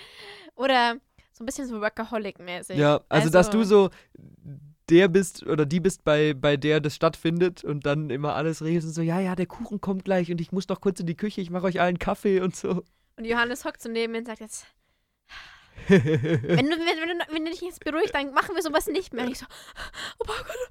[0.56, 0.98] Oder
[1.32, 2.78] so ein bisschen so Workaholic-mäßig.
[2.78, 3.90] Ja, also, dass du so
[4.90, 8.88] der bist oder die bist, bei, bei der das stattfindet und dann immer alles regelst
[8.88, 11.18] und so, ja, ja, der Kuchen kommt gleich und ich muss noch kurz in die
[11.18, 12.84] Küche, ich mache euch allen Kaffee und so.
[13.18, 14.66] Und Johannes hockt so neben mir und sagt jetzt,
[15.88, 16.02] wenn
[16.70, 19.26] du, wenn, wenn, du, wenn du dich jetzt beruhigst, dann machen wir sowas nicht mehr.
[19.26, 19.46] Und ich so,
[20.20, 20.70] oh mein Gott,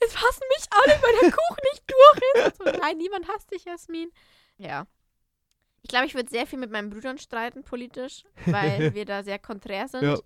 [0.00, 2.56] jetzt hassen mich alle, weil der Kuchen nicht durch ist.
[2.58, 4.10] So, nein, niemand hasst dich, Jasmin.
[4.58, 4.86] Ja.
[5.82, 9.38] Ich glaube, ich würde sehr viel mit meinen Brüdern streiten, politisch, weil wir da sehr
[9.38, 10.02] konträr sind.
[10.02, 10.18] Ja.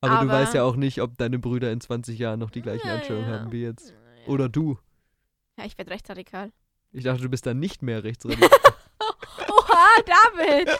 [0.00, 2.62] Aber, du Aber- weißt ja auch nicht, ob deine Brüder in 20 Jahren noch die
[2.62, 3.40] gleichen Ja, Einstellungen ja.
[3.40, 3.94] haben wie jetzt.
[4.26, 4.78] Oder du.
[5.58, 6.52] Ja, ich werde rechtsradikal.
[6.92, 8.48] Ich dachte, du bist dann nicht mehr rechtsradikal.
[9.48, 10.78] Oha, David!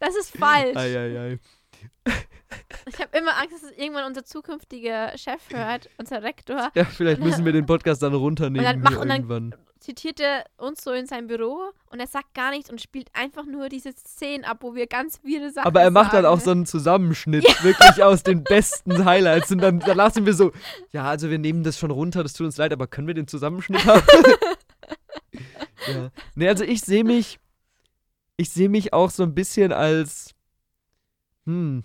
[0.00, 0.76] Das ist falsch.
[0.76, 1.38] Eieiei.
[2.86, 6.70] Ich habe immer Angst, dass es irgendwann unser zukünftiger Chef hört, unser Rektor.
[6.74, 9.54] Ja, vielleicht müssen wir den Podcast dann runternehmen Und dann mach- und dann- irgendwann.
[9.80, 13.46] Zitiert er uns so in sein Büro und er sagt gar nichts und spielt einfach
[13.46, 16.24] nur diese Szenen ab, wo wir ganz wirre Sachen Aber er macht sagen.
[16.24, 19.52] dann auch so einen Zusammenschnitt, wirklich aus den besten Highlights.
[19.52, 20.50] Und dann danach sind wir so,
[20.90, 23.28] ja, also wir nehmen das schon runter, das tut uns leid, aber können wir den
[23.28, 24.02] Zusammenschnitt haben?
[25.86, 26.10] ja.
[26.34, 27.38] Nee, also ich sehe mich,
[28.38, 30.34] ich sehe mich auch so ein bisschen als,
[31.44, 31.82] hm,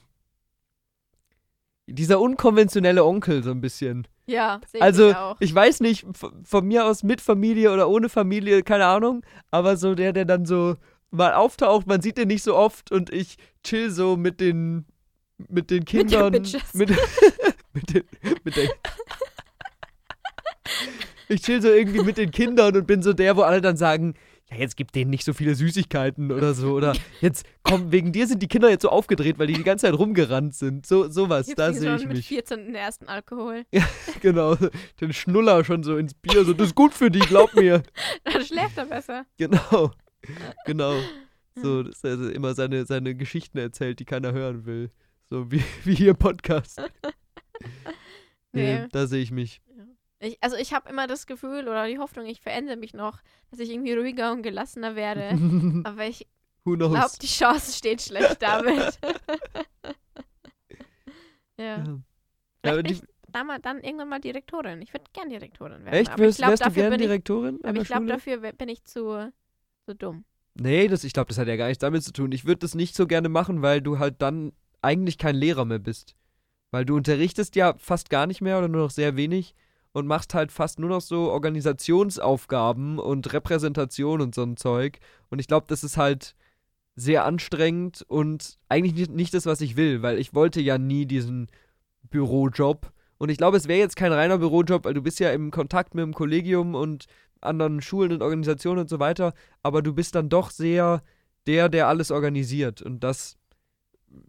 [1.88, 4.08] dieser unkonventionelle Onkel so ein bisschen.
[4.26, 5.36] Ja, sehe Also, ich auch.
[5.42, 9.76] ich weiß nicht, v- von mir aus mit Familie oder ohne Familie, keine Ahnung, aber
[9.76, 10.78] so der, der dann so
[11.12, 14.86] mal auftaucht, man sieht den nicht so oft und ich chill so mit den
[15.50, 16.74] mit den den Kindern Bitches.
[16.74, 16.90] mit,
[17.74, 18.04] mit den
[18.46, 18.70] mit der
[21.28, 24.14] Ich chill so irgendwie mit den Kindern und bin so der, wo alle dann sagen,
[24.54, 28.28] ja, jetzt gib denen nicht so viele Süßigkeiten oder so oder jetzt komm, wegen dir
[28.28, 30.86] sind die Kinder jetzt so aufgedreht, weil die die ganze Zeit rumgerannt sind.
[30.86, 32.28] So sowas, da sehe ich mit mich.
[32.28, 33.64] 14 den ersten Alkohol.
[34.22, 34.56] Genau,
[35.02, 37.84] den Schnuller schon so ins Bier, so, das ist gut für die, glaub mir.
[38.24, 39.26] Dann schläft er besser.
[39.38, 39.92] Genau,
[40.66, 40.96] genau.
[41.56, 44.92] So, dass er immer seine, seine Geschichten erzählt, die keiner hören will.
[45.30, 46.82] So wie, wie hier Podcast.
[48.52, 48.88] Nee, Nee.
[48.92, 49.62] da sehe ich mich.
[50.24, 53.20] Ich, also ich habe immer das Gefühl oder die Hoffnung, ich verändere mich noch,
[53.52, 55.30] dass ich irgendwie ruhiger und gelassener werde.
[55.84, 56.28] Aber ich
[56.64, 58.98] glaube, die Chance steht schlecht damit.
[61.58, 61.84] ja.
[61.84, 62.00] Ja.
[62.66, 63.02] Ja, die, ich
[63.34, 64.82] dann, mal, dann irgendwann mal Direktorin.
[64.82, 65.94] Ich würde gern Direktorin werden.
[65.94, 66.12] echt?
[66.12, 68.00] aber ich Wärst, glaube, wärst du dafür, gern bin ich, Direktorin an aber ich glaub,
[68.00, 68.14] Schule?
[68.14, 69.34] dafür bin ich zu,
[69.86, 70.24] zu dumm.
[70.56, 72.32] Nee, das, ich glaube, das hat ja gar nichts damit zu tun.
[72.32, 75.80] Ich würde das nicht so gerne machen, weil du halt dann eigentlich kein Lehrer mehr
[75.80, 76.16] bist.
[76.72, 79.56] Weil du unterrichtest ja fast gar nicht mehr oder nur noch sehr wenig
[79.94, 85.00] und machst halt fast nur noch so Organisationsaufgaben und Repräsentation und so ein Zeug.
[85.30, 86.36] Und ich glaube, das ist halt
[86.96, 91.06] sehr anstrengend und eigentlich nicht, nicht das, was ich will, weil ich wollte ja nie
[91.06, 91.48] diesen
[92.10, 92.92] Bürojob.
[93.18, 95.96] Und ich glaube, es wäre jetzt kein reiner Bürojob, weil du bist ja im Kontakt
[95.96, 97.06] mit dem Kollegium und
[97.42, 101.02] anderen Schulen und Organisationen und so weiter aber du bist dann doch sehr
[101.48, 102.82] der, der alles organisiert.
[102.82, 103.38] Und das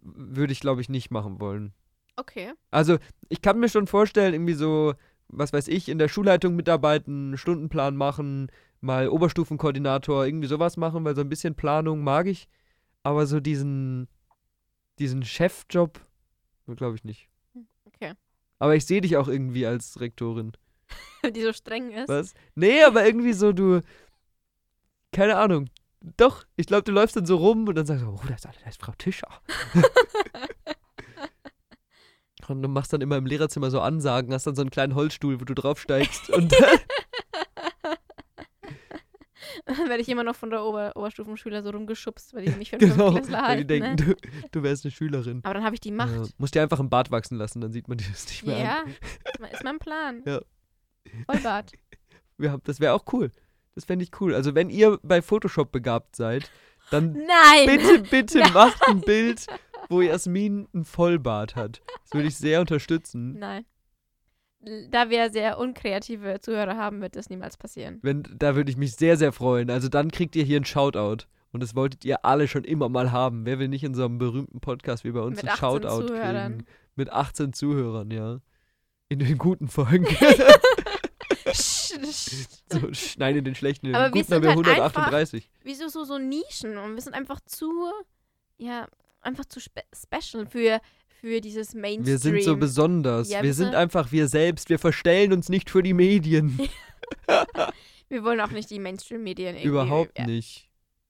[0.01, 1.73] würde ich, glaube ich, nicht machen wollen.
[2.15, 2.53] Okay.
[2.71, 2.97] Also,
[3.29, 4.93] ich kann mir schon vorstellen, irgendwie so,
[5.27, 11.15] was weiß ich, in der Schulleitung mitarbeiten, Stundenplan machen, mal Oberstufenkoordinator, irgendwie sowas machen, weil
[11.15, 12.47] so ein bisschen Planung mag ich.
[13.03, 14.07] Aber so diesen,
[14.99, 15.99] diesen Chefjob,
[16.75, 17.29] glaube ich nicht.
[17.85, 18.13] Okay.
[18.59, 20.53] Aber ich sehe dich auch irgendwie als Rektorin.
[21.35, 22.09] Die so streng ist.
[22.09, 22.33] Was?
[22.55, 23.81] Nee, aber irgendwie so, du.
[25.11, 25.69] Keine Ahnung.
[26.17, 28.45] Doch, ich glaube, du läufst dann so rum und dann sagst du, oh, da ist,
[28.45, 29.41] da ist Frau Tischer.
[32.49, 35.39] und du machst dann immer im Lehrerzimmer so Ansagen, hast dann so einen kleinen Holzstuhl,
[35.39, 36.29] wo du draufsteigst.
[36.31, 36.53] und
[39.65, 42.75] Dann werde ich immer noch von der Ober Oberstufenschüler so rumgeschubst, weil die mich für
[42.79, 43.97] einen genau, Fünftklässler weil die halten.
[43.97, 44.15] denken, ne?
[44.15, 45.39] du, du wärst eine Schülerin.
[45.43, 46.39] Aber dann habe ich die Ja, Macht.
[46.39, 48.63] musst dir einfach einen Bart wachsen lassen, dann sieht man dir das nicht mehr an.
[48.63, 48.83] Ja,
[49.31, 50.21] ist mein- ist mein Plan.
[50.25, 50.41] Ja.
[51.25, 51.71] Vollbart.
[52.37, 53.31] Ja, das wäre auch cool.
[53.75, 54.35] Das fände ich cool.
[54.35, 56.51] Also, wenn ihr bei Photoshop begabt seid,
[56.91, 57.65] dann Nein!
[57.65, 58.51] Bitte, bitte Nein.
[58.53, 59.45] macht ein Bild,
[59.89, 61.81] wo Jasmin einen Vollbart hat.
[62.03, 63.37] Das würde ich sehr unterstützen.
[63.39, 63.65] Nein.
[64.89, 67.99] Da wir sehr unkreative Zuhörer haben, wird das niemals passieren.
[68.01, 69.69] Wenn, da würde ich mich sehr, sehr freuen.
[69.69, 71.25] Also dann kriegt ihr hier einen Shoutout.
[71.51, 73.45] Und das wolltet ihr alle schon immer mal haben.
[73.45, 76.07] Wer will nicht in so einem berühmten Podcast wie bei uns Mit einen 18 Shoutout
[76.07, 76.51] Zuhörern.
[76.57, 76.65] kriegen?
[76.95, 78.39] Mit 18 Zuhörern, ja.
[79.07, 80.05] In den guten Folgen.
[81.53, 83.85] so, sch- nein, in den schlechten.
[83.85, 85.49] In den Aber wir guten haben sind wir halt 138.
[85.63, 86.77] Wieso so, so Nischen?
[86.77, 87.71] Und wir sind einfach zu,
[88.57, 88.87] ja,
[89.25, 90.79] einfach zu spe special für,
[91.21, 92.05] für dieses Mainstream.
[92.05, 93.29] Wir sind so besonders.
[93.29, 94.69] Ja, wir sind einfach wir selbst.
[94.69, 96.59] Wir verstellen uns nicht für die Medien.
[98.07, 100.69] Wir wollen auch nicht die Mainstream-Medien irgendwie Überhaupt nicht.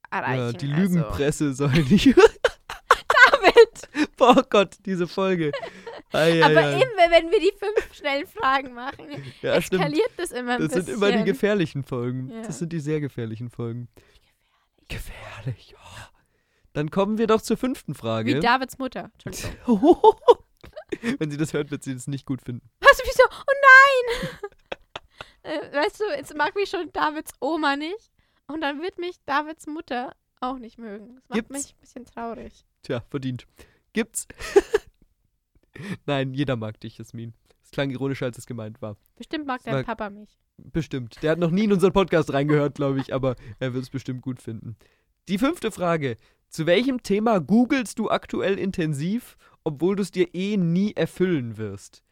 [0.10, 0.42] erreichen.
[0.44, 0.82] Ja, die also.
[0.82, 2.16] Lügenpresse soll nicht.
[2.16, 4.10] David!
[4.20, 5.52] oh Gott, diese Folge.
[6.14, 6.74] Ei, Aber ei.
[6.76, 9.08] immer, wenn wir die fünf schnellen Fragen machen,
[9.42, 9.84] ja, stimmt.
[9.84, 10.86] eskaliert das immer ein Das bisschen.
[10.86, 12.30] sind immer die gefährlichen Folgen.
[12.30, 12.42] Ja.
[12.44, 13.90] Das sind die sehr gefährlichen Folgen.
[14.88, 15.76] Gefährlich.
[15.78, 16.15] Oh.
[16.76, 18.40] Dann kommen wir doch zur fünften Wie Frage.
[18.42, 19.10] Davids Mutter.
[19.24, 20.16] Entschuldigung.
[21.20, 22.70] Wenn sie das hört, wird sie das nicht gut finden.
[22.82, 23.24] Was, wieso?
[23.32, 23.54] Oh
[24.22, 24.30] nein!
[25.44, 28.12] äh, weißt du, jetzt mag mich schon Davids Oma nicht.
[28.48, 31.16] Und dann wird mich Davids Mutter auch nicht mögen.
[31.16, 31.52] Das macht Gibt's?
[31.52, 32.66] mich ein bisschen traurig.
[32.84, 33.48] Tja, verdient.
[33.94, 34.28] Gibt's?
[36.06, 37.34] Nein, jeder mag dich, Jasmin.
[37.64, 38.98] Es klang ironischer, als es gemeint war.
[39.16, 40.38] Bestimmt mag dein Papa mich.
[40.58, 41.24] Bestimmt.
[41.24, 44.22] Der hat noch nie in unseren Podcast reingehört, glaube ich, aber er wird es bestimmt
[44.22, 44.76] gut finden.
[45.28, 46.18] Die fünfte Frage.
[46.50, 52.04] Zu welchem Thema googelst du aktuell intensiv, obwohl du es dir eh nie erfüllen wirst?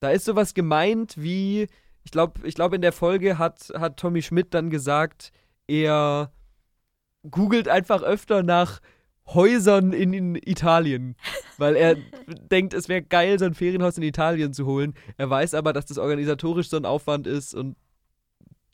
[0.00, 1.68] Da ist sowas gemeint wie,
[2.02, 5.32] ich glaube, ich glaub, in der Folge hat, hat Tommy Schmidt dann gesagt,
[5.68, 6.32] er
[7.30, 8.80] googelt einfach öfter nach
[9.28, 11.14] Häusern in, in Italien,
[11.58, 11.96] weil er
[12.50, 14.94] denkt, es wäre geil, so ein Ferienhaus in Italien zu holen.
[15.16, 17.76] Er weiß aber, dass das organisatorisch so ein Aufwand ist und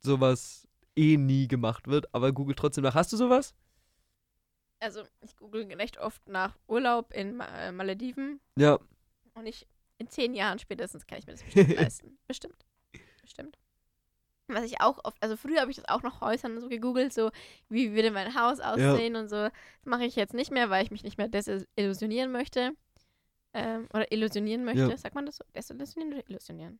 [0.01, 2.95] sowas eh nie gemacht wird, aber googelt trotzdem nach.
[2.95, 3.55] Hast du sowas?
[4.81, 8.79] Also, ich google recht oft nach Urlaub in Ma äh, Malediven Ja.
[9.35, 9.67] und ich
[9.99, 12.19] in zehn Jahren spätestens kann ich mir das bestimmt leisten.
[12.29, 12.65] Bestimmt.
[13.21, 13.59] Bestimmt.
[14.47, 17.31] Was ich auch oft, also früher habe ich das auch nach Häusern so gegoogelt, so
[17.69, 19.37] wie würde mein Haus aussehen und so.
[19.37, 19.53] Das
[19.85, 22.73] mache ich jetzt nicht mehr, weil ich mich nicht mehr desillusionieren möchte.
[23.53, 24.89] Ähm, oder illusionieren möchte.
[24.89, 24.97] Ja.
[24.97, 25.45] Sagt man das so?
[25.55, 26.79] Desillusionieren oder illusionieren?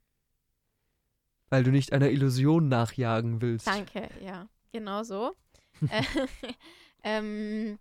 [1.51, 3.67] Weil du nicht einer Illusion nachjagen willst.
[3.67, 4.49] Danke, ja.
[4.73, 5.35] Genau so.
[5.91, 6.03] Äh,
[7.05, 7.79] ähm,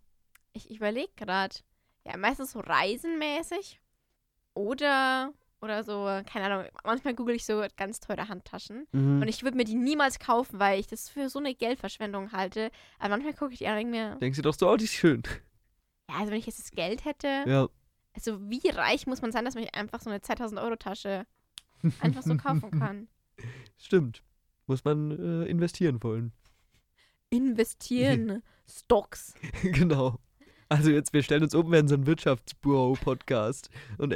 [0.65, 1.55] ich überlege gerade,
[2.05, 3.79] ja, meistens so reisenmäßig
[4.53, 8.87] oder, oder so, keine Ahnung, manchmal google ich so ganz teure Handtaschen.
[8.91, 9.21] Mhm.
[9.21, 12.71] Und ich würde mir die niemals kaufen, weil ich das für so eine Geldverschwendung halte.
[12.99, 14.93] Aber manchmal gucke ich die an und mir, Denkst du doch so, oh, die ist
[14.93, 15.23] schön.
[16.09, 17.67] ja, also wenn ich jetzt das Geld hätte, Ja.
[18.13, 21.25] also wie reich muss man sein, dass man einfach so eine 2000 Euro Tasche
[22.01, 23.07] einfach so kaufen kann?
[23.77, 24.23] Stimmt.
[24.65, 26.33] Muss man äh, investieren wollen.
[27.29, 29.33] Investieren, Stocks.
[29.63, 30.17] genau.
[30.69, 34.13] Also jetzt, wir stellen uns um, werden so ein Wirtschaftsbüro-Podcast und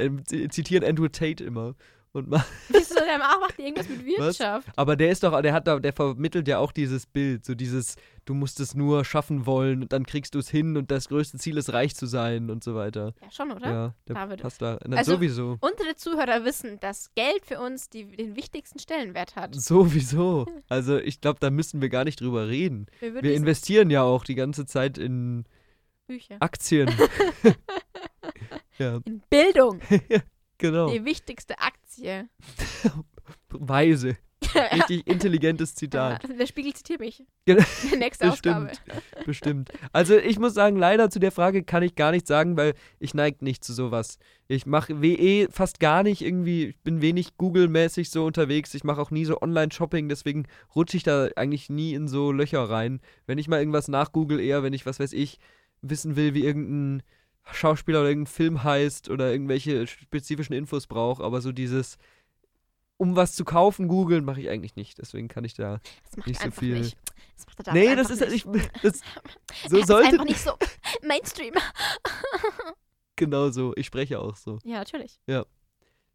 [0.52, 1.74] zitieren Andrew Tate immer.
[2.14, 2.30] Und
[2.68, 4.68] Wieso, der macht die irgendwas mit Wirtschaft?
[4.76, 7.96] aber der ist doch, der hat da, der vermittelt ja auch dieses Bild, so dieses,
[8.26, 11.38] du musst es nur schaffen wollen und dann kriegst du es hin und das größte
[11.38, 13.14] Ziel ist reich zu sein und so weiter.
[13.22, 13.66] Ja, schon, oder?
[13.72, 14.42] Ja, der David.
[14.42, 14.78] passt da.
[14.86, 15.56] Na, Also- sowieso.
[15.62, 19.54] Unsere Zuhörer wissen, dass Geld für uns die, den wichtigsten Stellenwert hat.
[19.54, 20.44] Sowieso.
[20.68, 22.86] Also ich glaube, da müssen wir gar nicht drüber reden.
[23.00, 25.44] Wir Wir investieren ja auch die ganze Zeit in
[26.12, 26.36] Bücher.
[26.40, 26.90] Aktien.
[28.78, 29.80] ja, In Bildung.
[30.58, 30.90] genau.
[30.90, 32.28] Die wichtigste Aktie.
[33.48, 34.18] Weise.
[34.72, 36.22] Richtig intelligentes Zitat.
[36.38, 37.24] Der Spiegel zitiert mich.
[37.46, 37.62] Genau.
[37.96, 38.66] Nächste Ausgabe.
[38.66, 39.24] Bestimmt.
[39.24, 39.72] Bestimmt.
[39.92, 43.14] Also ich muss sagen, leider zu der Frage kann ich gar nichts sagen, weil ich
[43.14, 44.18] neige nicht zu sowas.
[44.48, 48.74] Ich mache WE fast gar nicht irgendwie, ich bin wenig Google-mäßig so unterwegs.
[48.74, 52.68] Ich mache auch nie so Online-Shopping, deswegen rutsche ich da eigentlich nie in so Löcher
[52.68, 53.00] rein.
[53.26, 55.38] Wenn ich mal irgendwas nachgoogle, eher wenn ich, was weiß ich,
[55.82, 57.02] wissen will, wie irgendein
[57.52, 61.98] Schauspieler oder irgendein Film heißt oder irgendwelche spezifischen Infos brauche, aber so dieses
[63.02, 64.98] um was zu kaufen, googeln mache ich eigentlich nicht.
[64.98, 65.80] Deswegen kann ich da
[66.24, 66.78] nicht er so viel.
[66.78, 66.96] nicht.
[67.36, 68.32] Das macht er da Nee, das ist nicht.
[68.32, 68.44] ich,
[68.82, 69.00] das,
[69.64, 70.52] Er so ist sollte einfach nicht so
[71.02, 71.54] Mainstream.
[73.16, 73.72] genau so.
[73.74, 74.60] Ich spreche auch so.
[74.62, 75.18] ja, natürlich.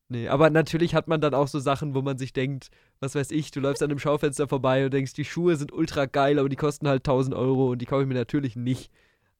[0.10, 2.70] Nee, aber natürlich hat man dann auch so Sachen, wo man sich denkt,
[3.02, 6.06] was weiß ich, du läufst an einem Schaufenster vorbei und denkst, die Schuhe sind ultra
[6.06, 8.90] geil, aber die kosten halt 1000 Euro und die kaufe ich mir natürlich nicht.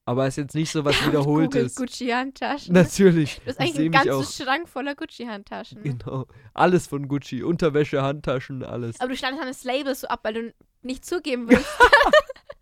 [0.08, 1.76] Aber es ist jetzt nicht so was Wiederholtes.
[1.76, 2.74] Gucci-Handtaschen.
[2.74, 3.42] Natürlich.
[3.44, 4.24] Du hast Ich eigentlich ganzen auch.
[4.24, 5.84] Schrank voller Gucci-Handtaschen.
[5.84, 6.26] Genau.
[6.54, 7.44] Alles von Gucci.
[7.44, 9.00] Unterwäsche, Handtaschen, alles.
[9.02, 11.68] Aber du schneidest dann das Label so ab, weil du nicht zugeben willst,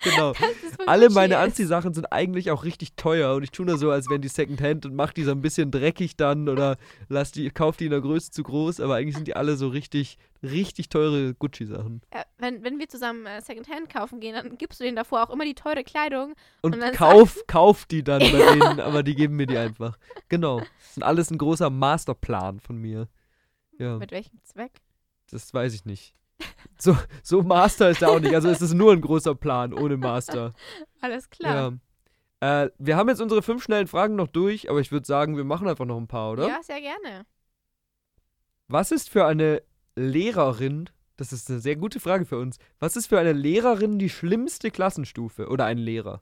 [0.04, 0.34] Genau.
[0.88, 1.40] Alle Gucci meine ist.
[1.42, 4.86] Anziehsachen sind eigentlich auch richtig teuer und ich tue nur so, als wären die Secondhand
[4.88, 6.78] und mach die so ein bisschen dreckig dann oder
[7.10, 9.68] lass die, kauf die in der Größe zu groß, aber eigentlich sind die alle so
[9.68, 12.02] richtig, richtig teure Gucci-Sachen.
[12.14, 15.30] Ja, wenn, wenn wir zusammen äh, Secondhand kaufen gehen, dann gibst du denen davor auch
[15.30, 16.34] immer die teure Kleidung.
[16.62, 19.98] Und, Und kauf, kauf die dann bei denen, aber die geben mir die einfach.
[20.30, 20.60] Genau.
[20.60, 23.08] Das ist alles ein großer Masterplan von mir.
[23.78, 24.82] Ja, Mit welchem Zweck?
[25.32, 26.14] das weiß ich nicht.
[26.78, 28.36] So, so Master ist da auch nicht.
[28.36, 30.54] Also es ist nur ein großer Plan ohne Master.
[31.02, 31.78] Alles klar.
[32.42, 32.64] Ja.
[32.64, 35.46] Äh, wir haben jetzt unsere fünf schnellen Fragen noch durch, aber ich würde sagen, wir
[35.46, 36.48] machen einfach noch ein paar, oder?
[36.48, 37.26] Ja, sehr gerne.
[38.68, 39.62] Was ist für eine
[39.96, 44.10] Lehrerin, das ist eine sehr gute Frage für uns, was ist für eine Lehrerin die
[44.10, 46.22] schlimmste Klassenstufe oder ein Lehrer?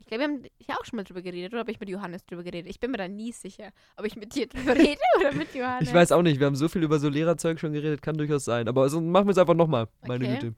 [0.00, 2.24] Ich glaube, wir haben hier auch schon mal drüber geredet oder habe ich mit Johannes
[2.24, 2.70] drüber geredet?
[2.70, 5.88] Ich bin mir da nie sicher, ob ich mit dir drüber rede oder mit Johannes.
[5.88, 8.44] Ich weiß auch nicht, wir haben so viel über so Lehrerzeug schon geredet, kann durchaus
[8.44, 8.68] sein.
[8.68, 10.34] Aber also machen wir es einfach nochmal, meine Okay.
[10.38, 10.54] Güte.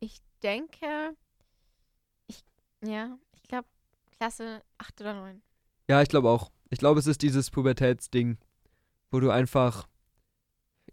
[0.00, 1.14] Ich denke,
[2.26, 2.42] ich,
[2.84, 3.68] ja, ich glaube,
[4.18, 5.42] Klasse 8 oder 9.
[5.88, 6.50] Ja, ich glaube auch.
[6.70, 8.38] Ich glaube, es ist dieses Pubertätsding,
[9.10, 9.88] wo du einfach,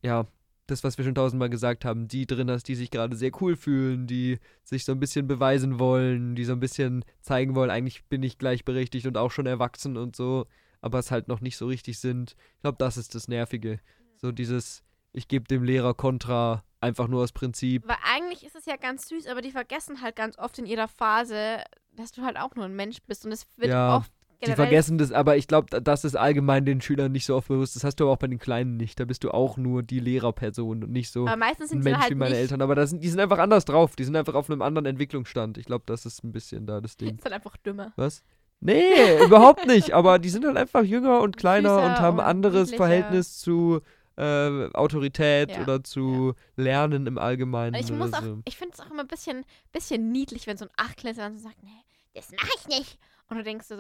[0.01, 0.27] ja,
[0.67, 3.55] das, was wir schon tausendmal gesagt haben, die drin hast, die sich gerade sehr cool
[3.55, 8.05] fühlen, die sich so ein bisschen beweisen wollen, die so ein bisschen zeigen wollen, eigentlich
[8.05, 10.45] bin ich gleichberechtigt und auch schon erwachsen und so,
[10.81, 12.36] aber es halt noch nicht so richtig sind.
[12.55, 13.79] Ich glaube, das ist das Nervige.
[14.17, 14.83] So dieses,
[15.13, 17.88] ich gebe dem Lehrer Kontra, einfach nur aus Prinzip.
[17.88, 20.88] Weil eigentlich ist es ja ganz süß, aber die vergessen halt ganz oft in ihrer
[20.88, 23.25] Phase, dass du halt auch nur ein Mensch bist.
[23.25, 24.12] Und es wird Ja, oft
[24.45, 27.76] Die vergessen das, aber ich glaube, das ist allgemein den Schülern nicht so oft bewusst.
[27.76, 29.00] Das hast du aber auch bei den Kleinen nicht.
[29.00, 31.89] Da bist du auch nur die Lehrerperson und nicht so Aber meistens ein sind sie
[31.89, 32.41] Mensch halt wie meine nicht.
[32.41, 32.62] Eltern.
[32.62, 33.95] Aber das sind, die sind einfach anders drauf.
[33.95, 35.58] Die sind einfach auf einem anderen Entwicklungsstand.
[35.58, 37.10] Ich glaube, das ist ein bisschen da das Ding.
[37.17, 37.93] sind halt einfach dümmer.
[37.95, 38.23] Was?
[38.60, 39.93] Nee, überhaupt nicht.
[39.93, 42.78] Aber die sind halt einfach jünger und kleiner Süßer und haben und anderes niedlicher.
[42.78, 43.82] Verhältnis zu
[44.17, 47.76] äh, Autorität Ja, oder zu Lernen im Allgemeinen.
[47.76, 48.39] Ich oder muss auch, so.
[48.45, 51.43] ich finde es auch immer ein bisschen, bisschen niedlich, wenn so ein Achtklässler dann so
[51.43, 53.00] sagt, nee, das mache ich nicht.
[53.30, 53.76] Und du denkst so,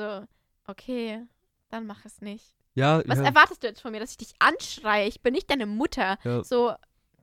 [0.67, 1.23] okay,
[1.69, 2.53] dann mach es nicht.
[2.75, 5.07] Ja, Was ja, erwartest du jetzt von mir, dass ich dich anschreie?
[5.07, 6.17] Ich bin nicht deine Mutter.
[6.23, 6.43] Ja.
[6.43, 6.73] So,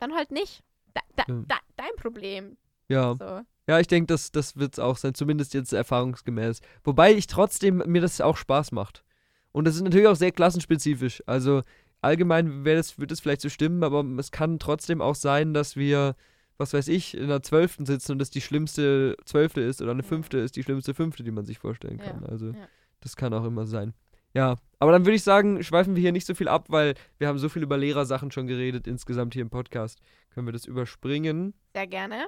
[0.00, 0.62] dann halt nicht.
[0.94, 1.44] Da, da, Ja.
[1.46, 2.56] da, dein Problem.
[2.88, 3.14] ja.
[3.18, 3.40] So.
[3.66, 6.60] Ja, ich denke, das, das wird es auch sein, zumindest jetzt erfahrungsgemäß.
[6.82, 9.04] Wobei ich trotzdem, mir das auch Spaß macht.
[9.52, 11.22] Und das ist natürlich auch sehr klassenspezifisch.
[11.24, 11.62] Also
[12.02, 16.14] allgemein das, wird es vielleicht so stimmen, aber es kann trotzdem auch sein, dass wir,
[16.58, 20.02] was weiß ich, in der Zwölften sitzen und das die schlimmste Zwölfte ist oder eine.
[20.02, 22.22] Fünfte ist die schlimmste Fünfte, die man sich vorstellen kann.
[22.26, 22.68] Also ja.
[23.04, 23.94] Das kann auch immer sein.
[24.32, 27.28] Ja, aber dann würde ich sagen, schweifen wir hier nicht so viel ab, weil wir
[27.28, 30.00] haben so viel über Lehrersachen schon geredet insgesamt hier im Podcast.
[30.30, 31.54] Können wir das überspringen?
[31.72, 32.26] Sehr gerne.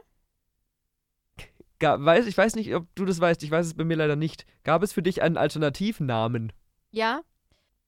[1.81, 4.17] Ga weiß, ich weiß nicht, ob du das weißt, ich weiß es bei mir leider
[4.17, 4.47] nicht.
[4.63, 6.53] Gab es für dich einen Alternativnamen?
[6.91, 7.23] Ja.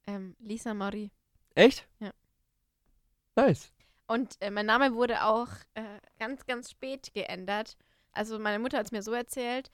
[0.06, 1.10] Ähm, Lisa Marie.
[1.54, 1.88] Echt?
[2.00, 2.10] Ja.
[3.36, 3.72] Nice.
[4.08, 5.82] Und äh, mein Name wurde auch äh,
[6.18, 7.76] ganz, ganz spät geändert.
[8.12, 9.70] Also meine Mutter hat es mir so erzählt, äh,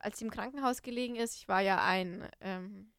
[0.00, 2.92] als sie im Krankenhaus gelegen ist, ich war ja ein ähm,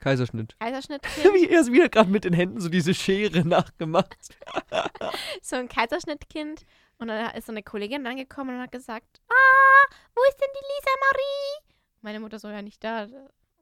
[0.00, 0.58] Kaiserschnitt.
[0.58, 4.16] Kaiserschnittkind, Wie er es wieder gerade mit den Händen so diese Schere nachgemacht.
[5.42, 6.64] so ein Kaiserschnittkind.
[6.98, 10.64] Und dann ist so eine Kollegin rangekommen und hat gesagt, ah, wo ist denn die
[10.64, 11.72] Lisa Marie?
[12.02, 13.06] Meine Mutter so, ja nicht da.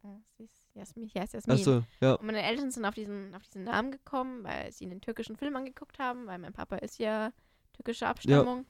[0.03, 1.57] Oh, sie ist Jasmin, ja, ist Jasmin.
[1.57, 2.15] Achso, ja.
[2.15, 5.57] Und meine Eltern sind auf diesen, auf diesen Namen gekommen, weil sie einen türkischen Film
[5.57, 7.33] angeguckt haben, weil mein Papa ist ja
[7.75, 8.67] türkischer Abstammung.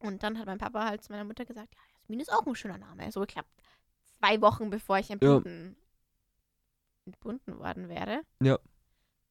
[0.00, 2.54] Und dann hat mein Papa halt zu meiner Mutter gesagt, ja, Jasmin ist auch ein
[2.54, 3.12] schöner Name.
[3.12, 3.50] So geklappt.
[4.18, 5.76] Zwei Wochen bevor ich entbunden,
[7.04, 8.22] entbunden worden wäre.
[8.42, 8.58] Ja.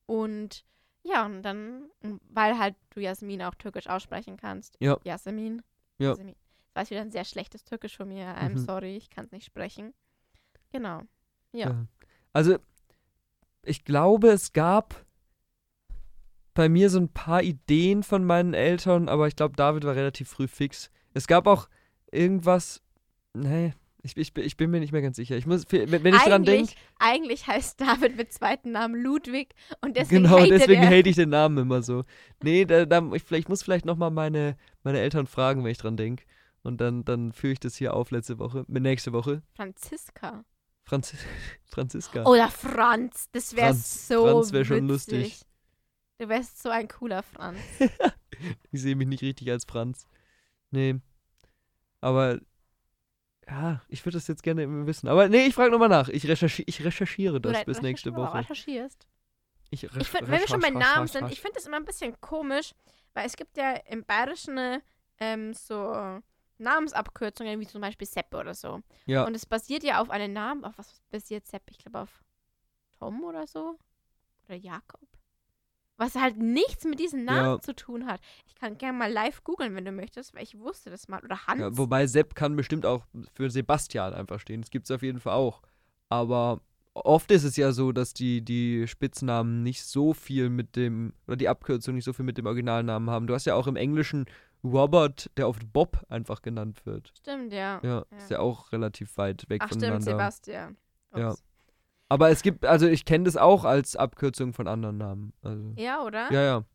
[0.06, 0.64] Und
[1.04, 1.90] ja, und dann,
[2.30, 4.78] weil halt du Jasmin auch türkisch aussprechen kannst.
[4.80, 5.00] Ja.
[5.04, 5.64] Jasmin.
[5.98, 6.10] Ja.
[6.10, 6.36] Jasmin.
[6.74, 8.26] Das war wieder ein sehr schlechtes Türkisch von mir.
[8.38, 8.58] I'm Mhm.
[8.60, 9.94] sorry, ich kann es nicht sprechen.
[10.72, 11.02] Genau.
[11.54, 11.70] Ja.
[11.70, 11.86] Ja.
[12.34, 12.58] Also,
[13.64, 15.04] ich glaube, es gab
[16.54, 20.30] bei mir so ein paar Ideen von meinen Eltern, aber ich glaube, David war relativ
[20.30, 20.92] früh fix.
[21.14, 21.68] Es gab auch
[22.12, 22.82] irgendwas.
[23.34, 25.36] Nee, ich, ich, ich bin mir nicht mehr ganz sicher.
[25.36, 26.74] Ich muss, wenn wenn ich dran denke.
[26.98, 30.90] Eigentlich, heißt David mit zweiten Namen Ludwig und deswegen Genau, deswegen er.
[30.90, 32.04] hate ich den Namen immer so.
[32.42, 35.78] Nee, da, da, ich, vielleicht, ich muss vielleicht nochmal meine, meine Eltern fragen, wenn ich
[35.78, 36.24] dran denke.
[36.64, 39.42] Und dann, dann führe ich das hier auf letzte Woche, nächste Woche.
[39.56, 40.44] Franziska.
[40.84, 41.14] Franz
[41.66, 42.24] Franziska.
[42.24, 43.30] Oder Franz.
[43.34, 45.14] Das wäre so Franz wär schon witzig.
[45.14, 45.42] lustig.
[46.20, 47.60] Du wärst so ein cooler Franz.
[48.72, 50.06] Ich sehe mich nicht richtig als Franz.
[50.70, 50.98] Nee.
[52.02, 52.40] Aber
[53.48, 55.08] ja, ich würde das jetzt gerne wissen.
[55.08, 56.10] Aber nee, ich frage nochmal nach.
[56.10, 58.40] Ich, recherchi ich recherchiere Du das re- bis nächste Woche.
[58.40, 59.08] recherchierst.
[59.70, 61.86] Ich, Ich recherch- find, wenn wir schon bei Namen sind, ich finde das immer ein
[61.86, 62.74] bisschen komisch,
[63.14, 64.82] weil es gibt ja im Bayerischen
[65.20, 66.20] ähm, so
[66.58, 68.82] Namensabkürzungen, wie zum Beispiel Sepp oder so.
[69.06, 71.64] Ja, Und es basiert ja auf einem Namen, auf was basiert Sepp?
[71.70, 72.24] Ich glaube auf
[73.00, 73.78] Tom oder so.
[74.46, 75.08] Oder Jakob.
[75.98, 77.60] Was halt nichts mit diesem Namen Ja.
[77.60, 78.20] zu tun hat.
[78.46, 81.24] Ich kann gerne mal live googeln, wenn du möchtest, weil ich wusste das mal.
[81.24, 81.60] Oder Hans.
[81.60, 84.62] ja, wobei Sepp kann bestimmt auch für Sebastian einfach stehen.
[84.62, 85.62] Das gibt es auf jeden Fall auch.
[86.10, 86.62] Aber
[86.94, 91.36] oft ist es ja so, dass die, die Spitznamen nicht so viel mit dem, oder
[91.36, 93.28] die Abkürzung nicht so viel mit dem Originalnamen haben.
[93.28, 94.26] Du hast ja auch im Englischen
[94.64, 97.12] Robert, der oft Bob einfach genannt wird.
[97.18, 97.80] Stimmt, ja.
[97.84, 98.18] Ja, Ja.
[98.18, 100.12] ist ja auch relativ weit weg Ach stimmt, voneinander.
[100.12, 100.78] Sebastian.
[101.16, 101.36] Ja.
[102.10, 105.34] Aber es gibt, also ich kenne das auch als Abkürzung von anderen Namen.
[105.42, 106.32] Also, Ja, oder?
[106.32, 106.66] ja, ja.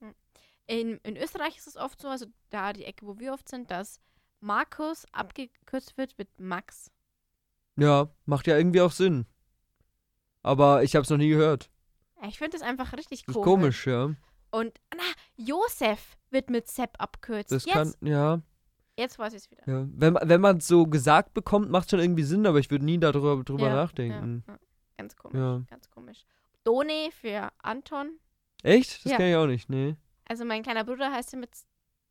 [0.66, 3.70] In, in Österreich ist es oft so, also da die Ecke, wo wir oft sind,
[3.70, 4.00] dass
[4.40, 6.90] Markus abgekürzt wird mit Max.
[7.76, 9.26] Ja, macht ja irgendwie auch Sinn.
[10.42, 11.70] Aber ich habe es noch nie gehört.
[12.28, 13.44] Ich finde das einfach richtig komisch.
[13.44, 14.10] komisch, ja.
[14.50, 15.02] Und, na,
[15.36, 17.52] Josef wird mit Sepp abkürzt.
[17.52, 18.42] Das jetzt, kann, ja.
[18.98, 19.62] jetzt weiß ich es wieder.
[19.66, 19.86] ja.
[19.92, 22.98] Wenn, wenn man es so gesagt bekommt, macht schon irgendwie Sinn, aber ich würde nie
[22.98, 24.44] darüber drüber Ja, nachdenken.
[24.46, 24.60] Ja, ja.
[25.02, 25.62] Ganz komisch, Ja.
[25.68, 26.24] ganz komisch.
[26.64, 28.18] Done für Anton.
[28.62, 29.04] Echt?
[29.04, 29.16] Das Ja.
[29.16, 29.96] kenne ich auch nicht, nee.
[30.28, 31.50] Also mein kleiner Bruder heißt ja mit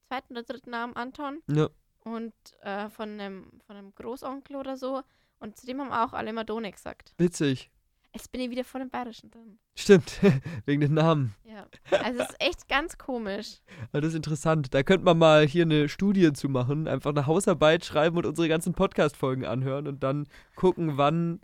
[0.08, 1.40] zweiten oder dritten Namen Anton.
[1.50, 1.70] Ja.
[2.04, 5.02] Und äh, von, einem, von einem Großonkel oder so.
[5.40, 7.14] Und zu dem haben auch alle immer Done gesagt.
[7.18, 7.72] Witzig.
[8.14, 9.58] Jetzt bin ich wieder voll im Bayerischen drin.
[9.74, 10.20] Stimmt,
[10.66, 11.34] wegen den Namen.
[11.46, 11.66] Ja.
[12.04, 13.60] Also es ist echt ganz komisch.
[13.94, 14.74] Aber das ist interessant.
[14.74, 18.50] Da könnte man mal hier eine Studie zu machen, einfach eine Hausarbeit schreiben und unsere
[18.50, 21.40] ganzen Podcast-Folgen anhören und dann gucken, wann,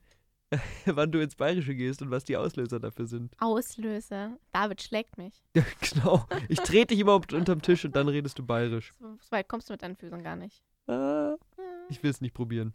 [0.86, 3.34] wann du ins Bayerische gehst und was die Auslöser dafür sind.
[3.40, 4.38] Auslöser.
[4.54, 5.44] David schlägt mich.
[5.56, 6.26] Ja, genau.
[6.48, 8.94] Ich trete dich immer unter- unterm Tisch und dann redest du bayerisch.
[9.00, 10.64] So, so weit kommst du mit deinen Füßen gar nicht.
[10.88, 11.64] Ah, Ja.
[11.90, 12.74] ich will es nicht probieren.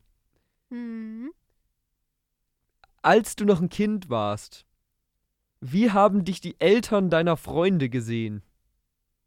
[0.70, 1.30] Hm.
[3.00, 4.66] Als du noch ein Kind warst,
[5.60, 8.42] wie haben dich die Eltern deiner Freunde gesehen?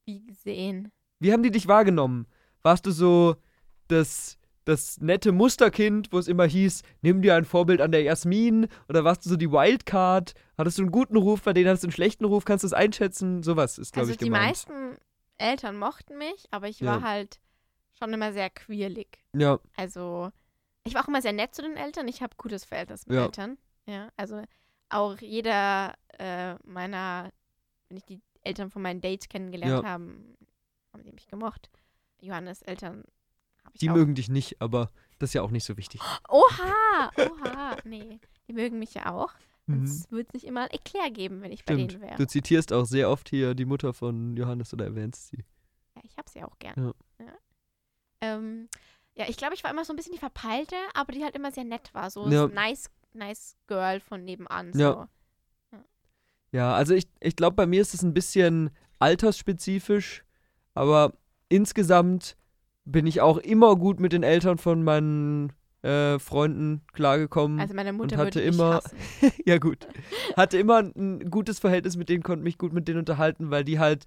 [0.06, 0.92] Wie gesehen.
[1.20, 2.28] Wie haben die dich wahrgenommen?
[2.62, 3.36] Warst du so
[3.88, 8.68] das, das nette Musterkind, wo es immer hieß, nimm dir ein Vorbild an der Jasmin?
[8.90, 10.34] Oder warst du so die Wildcard?
[10.58, 12.46] Hattest du einen guten Ruf, bei denen hattest du einen schlechten Ruf?
[12.46, 13.44] Kannst du es einschätzen?
[13.44, 14.48] Sowas ist, glaube Also ich, die gemeint.
[14.48, 14.98] meisten
[15.38, 16.94] Eltern mochten mich, aber ich Ja.
[16.96, 17.40] war halt
[18.00, 19.20] schon immer sehr quirlig.
[19.34, 20.32] Ja, Also
[20.84, 22.08] ich war auch immer sehr nett zu den Eltern.
[22.08, 23.26] Ich habe gutes Verhältnis mit Ja.
[23.26, 23.58] Eltern.
[23.88, 24.42] Ja, also
[24.90, 27.30] auch jeder äh, meiner,
[27.90, 29.90] wenn ich die Eltern von meinen Dates kennengelernt Ja.
[29.90, 30.36] haben,
[30.94, 31.70] haben die mich gemocht.
[32.22, 33.04] Johannes Eltern
[33.82, 33.96] die auch.
[33.96, 36.02] mögen dich nicht, aber das ist ja auch nicht so wichtig.
[36.30, 39.34] Oha, oha, nee, die mögen mich ja auch.
[39.68, 39.84] Mhm.
[39.84, 41.94] Es wird nicht immer ein Eklat geben, wenn ich bei Stimmt.
[41.94, 42.18] denen wäre.
[42.18, 45.44] Du zitierst auch sehr oft hier die Mutter von Johannes oder erwähnst sie.
[45.96, 46.94] Ja, ich habe sie auch gern.
[47.20, 47.26] Ja.
[47.26, 47.34] Ja,
[48.22, 48.70] ähm,
[49.16, 51.52] ja ich glaube, ich war immer so ein bisschen die Verpeilte, aber die halt immer
[51.52, 52.10] sehr nett war.
[52.12, 52.48] So Ja.
[52.48, 54.74] nice, nice Girl von nebenan.
[54.74, 54.80] So.
[54.80, 55.10] Ja.
[56.52, 58.70] Ja, also ich, ich glaube, bei mir ist es ein bisschen
[59.00, 60.24] altersspezifisch,
[60.74, 61.14] aber
[61.50, 62.38] insgesamt
[62.86, 67.60] bin ich auch immer gut mit den Eltern von meinen äh, Freunden klargekommen.
[67.60, 68.82] Also meine Mutter hatte würde mich immer-
[69.46, 69.88] ja, gut.
[70.36, 73.80] Hatte immer ein gutes Verhältnis mit denen, konnte mich gut mit denen unterhalten, weil die
[73.80, 74.06] halt,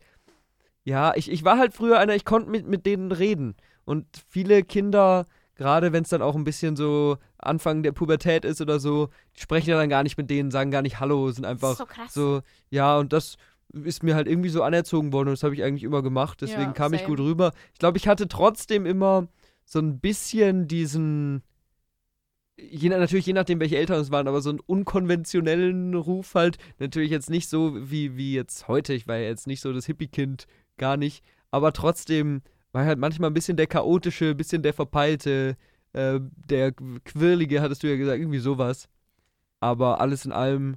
[0.84, 3.54] ja, ich, ich war halt früher einer, ich konnte mit, mit denen reden.
[3.84, 8.60] Und viele Kinder, gerade wenn es dann auch ein bisschen so Anfang der Pubertät ist
[8.60, 11.76] oder so, sprechen ja dann gar nicht mit denen, sagen gar nicht Hallo, sind einfach
[11.76, 12.12] so krass.
[12.12, 13.36] so, ja, und das
[13.72, 16.60] ist mir halt irgendwie so anerzogen worden und das habe ich eigentlich immer gemacht, deswegen
[16.62, 17.16] Ja, kam ich same.
[17.16, 17.52] gut rüber.
[17.72, 19.28] Ich glaube, ich hatte trotzdem immer
[19.64, 21.42] so ein bisschen diesen,
[22.56, 26.58] je, natürlich je nachdem, welche Eltern es waren, aber so einen unkonventionellen Ruf halt.
[26.78, 29.86] Natürlich jetzt nicht so wie, wie jetzt heute, ich war ja jetzt nicht so das
[29.86, 30.46] Hippie-Kind,
[30.76, 32.42] gar nicht, aber trotzdem
[32.72, 35.56] war ich halt manchmal ein bisschen der chaotische, ein bisschen der verpeilte,
[35.92, 38.88] äh, der quirlige, hattest du ja gesagt, irgendwie sowas.
[39.60, 40.76] Aber alles in allem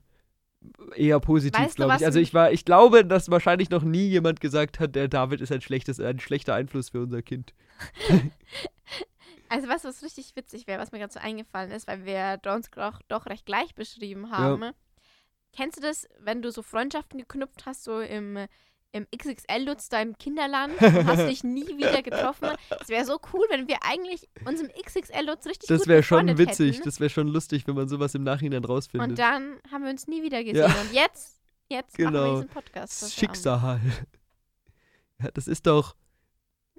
[0.96, 2.06] eher positiv, glaube ich.
[2.06, 5.52] Also ich war, ich glaube, dass wahrscheinlich noch nie jemand gesagt hat, der David ist
[5.52, 7.54] ein schlechtes, ein schlechter Einfluss für unser Kind.
[9.50, 12.72] Also was, was richtig witzig wäre, was mir gerade so eingefallen ist, weil wir uns
[12.72, 14.72] doch, doch recht gleich beschrieben haben.
[15.52, 18.38] Kennst du das, wenn du so Freundschaften geknüpft hast, so im,
[18.94, 22.50] im XXL-Lutz da im Kinderland und hast dich nie wieder getroffen?
[22.82, 26.76] Es wäre so cool, wenn wir eigentlich uns im XXL-Lutz richtig Das wäre schon witzig,
[26.78, 26.86] Hätten.
[26.86, 29.10] das wäre schon lustig, wenn man sowas im Nachhinein rausfindet.
[29.12, 30.58] Und dann haben wir uns nie wieder gesehen.
[30.70, 30.82] Ja.
[30.82, 31.40] Und jetzt,
[31.70, 32.26] jetzt machen Genau.
[32.26, 33.14] wir diesen Podcast.
[33.14, 33.80] Schicksal.
[35.22, 35.96] Ja, das ist doch.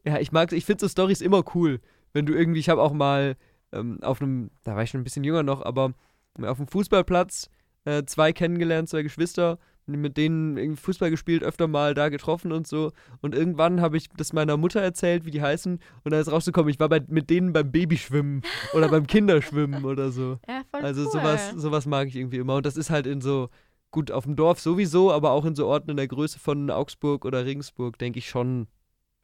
[0.05, 1.81] Ja, ich mag, ich finde so Stories immer cool.
[2.13, 3.37] Wenn du irgendwie, ich habe auch mal
[3.73, 5.95] ähm, auf einem, da war ich schon ein bisschen jünger noch, aber
[6.43, 7.49] auf dem Fußballplatz
[7.85, 12.67] äh, zwei kennengelernt, zwei Geschwister, mit denen irgendwie Fußball gespielt, öfter mal da getroffen und
[12.67, 12.93] so.
[13.21, 16.69] Und irgendwann habe ich das meiner Mutter erzählt, wie die heißen, und da ist rausgekommen,
[16.71, 18.43] ich war bei, mit denen beim Babyschwimmen
[18.75, 20.39] oder beim Kinderschwimmen oder so.
[20.49, 21.11] Ja, voll Also cool.
[21.11, 22.55] sowas, sowas mag ich irgendwie immer.
[22.57, 23.49] Und das ist halt in so,
[23.91, 27.25] gut, auf dem Dorf sowieso, aber auch in so Orten in der Größe von Augsburg
[27.25, 28.69] oder Regensburg, denke ich schon,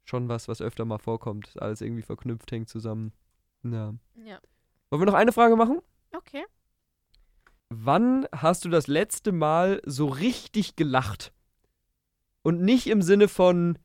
[0.04, 1.52] schon was, was öfter mal vorkommt.
[1.60, 3.12] Alles irgendwie verknüpft, hängt zusammen.
[3.62, 3.94] Ja.
[4.24, 4.38] Ja,
[4.90, 5.80] Wollen wir noch eine Frage machen?
[6.16, 6.44] okay.
[7.70, 11.32] Wann hast du das letzte Mal so richtig gelacht?
[12.42, 13.78] Und nicht im Sinne von,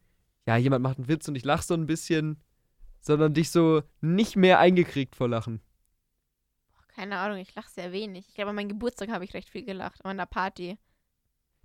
[0.45, 2.41] ja, jemand macht einen Witz und ich lache so ein bisschen,
[3.01, 5.61] sondern dich so nicht mehr eingekriegt vor Lachen.
[6.95, 8.27] Keine Ahnung, ich lache sehr wenig.
[8.29, 10.05] Ich glaube, an meinem Geburtstag habe ich recht viel gelacht.
[10.05, 10.77] An einer Party.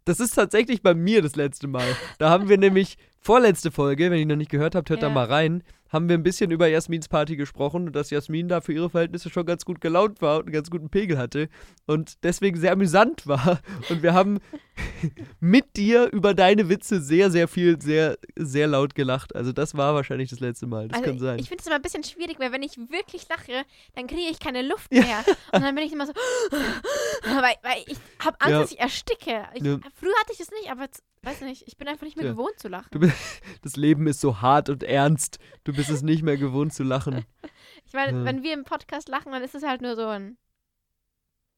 [0.04, 1.94] Das ist tatsächlich bei mir das letzte Mal.
[2.18, 5.12] Da haben wir nämlich vorletzte Folge, wenn ihr noch nicht gehört habt, hört da Ja.
[5.14, 8.74] mal rein, haben wir ein bisschen über Jasmins Party gesprochen und dass Jasmin da für
[8.74, 11.48] ihre Verhältnisse schon ganz gut gelaunt war und einen ganz guten Pegel hatte
[11.86, 13.60] und deswegen sehr amüsant war.
[13.88, 14.38] Und wir haben
[15.40, 19.34] mit dir über deine Witze sehr, sehr viel, sehr, sehr laut gelacht.
[19.34, 20.88] Also das war wahrscheinlich das letzte Mal.
[20.88, 21.38] Das also kann sein.
[21.38, 23.64] Ich finde es immer ein bisschen schwierig, weil wenn ich wirklich lache,
[23.94, 25.00] dann kriege ich keine Luft Ja.
[25.02, 25.24] mehr.
[25.52, 26.12] Und dann bin ich immer so,
[27.22, 28.60] weil, weil ich habe Angst, Ja.
[28.60, 29.44] dass ich ersticke.
[29.54, 29.78] Ich, Ja.
[29.98, 32.32] Früher hatte ich es nicht, aber jetzt, weiß nicht, ich bin einfach nicht mehr Ja.
[32.32, 32.88] gewohnt zu lachen.
[32.98, 33.16] Bist-
[33.62, 35.38] das Leben ist so hart und ernst.
[35.64, 37.24] Du bist es nicht mehr gewohnt zu lachen.
[37.86, 38.24] Ich meine, Ja.
[38.26, 40.36] wenn wir im Podcast lachen, dann ist es halt nur so ein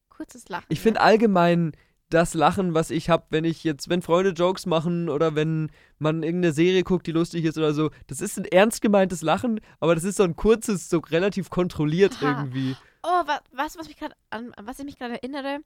[0.09, 0.65] kurzes Lachen.
[0.69, 0.83] Ich ne?
[0.83, 1.73] finde allgemein
[2.09, 6.23] das Lachen, was ich habe, wenn ich jetzt, wenn Freunde Jokes machen oder wenn man
[6.23, 9.95] irgendeine Serie guckt, die lustig ist oder so, das ist ein ernst gemeintes Lachen, aber
[9.95, 12.29] das ist so ein kurzes, so relativ kontrolliert Aha.
[12.43, 12.75] irgendwie.
[13.03, 15.59] Oh, wa was, was, mich grad an, an was ich mich gerade erinnere,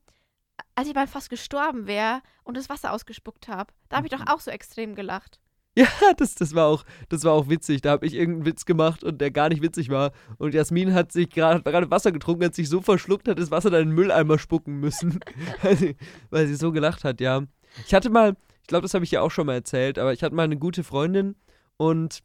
[0.76, 4.18] als ich mal fast gestorben wäre und das Wasser ausgespuckt habe, da habe ich Mhm.
[4.26, 5.40] doch auch so extrem gelacht.
[5.78, 7.82] Ja, das, das, war auch, das war auch witzig.
[7.82, 10.14] Da habe ich irgendeinen Witz gemacht und der gar nicht witzig war.
[10.38, 13.70] Und Jasmin hat sich gerade gerade Wasser getrunken, hat sich so verschluckt, hat das Wasser
[13.70, 15.20] dann in den Mülleimer spucken müssen,
[15.62, 15.98] weil, sie,
[16.30, 17.42] weil sie so gelacht hat, ja.
[17.86, 20.24] Ich hatte mal, ich glaube, das habe ich ja auch schon mal erzählt, aber ich
[20.24, 21.36] hatte mal eine gute Freundin
[21.76, 22.24] und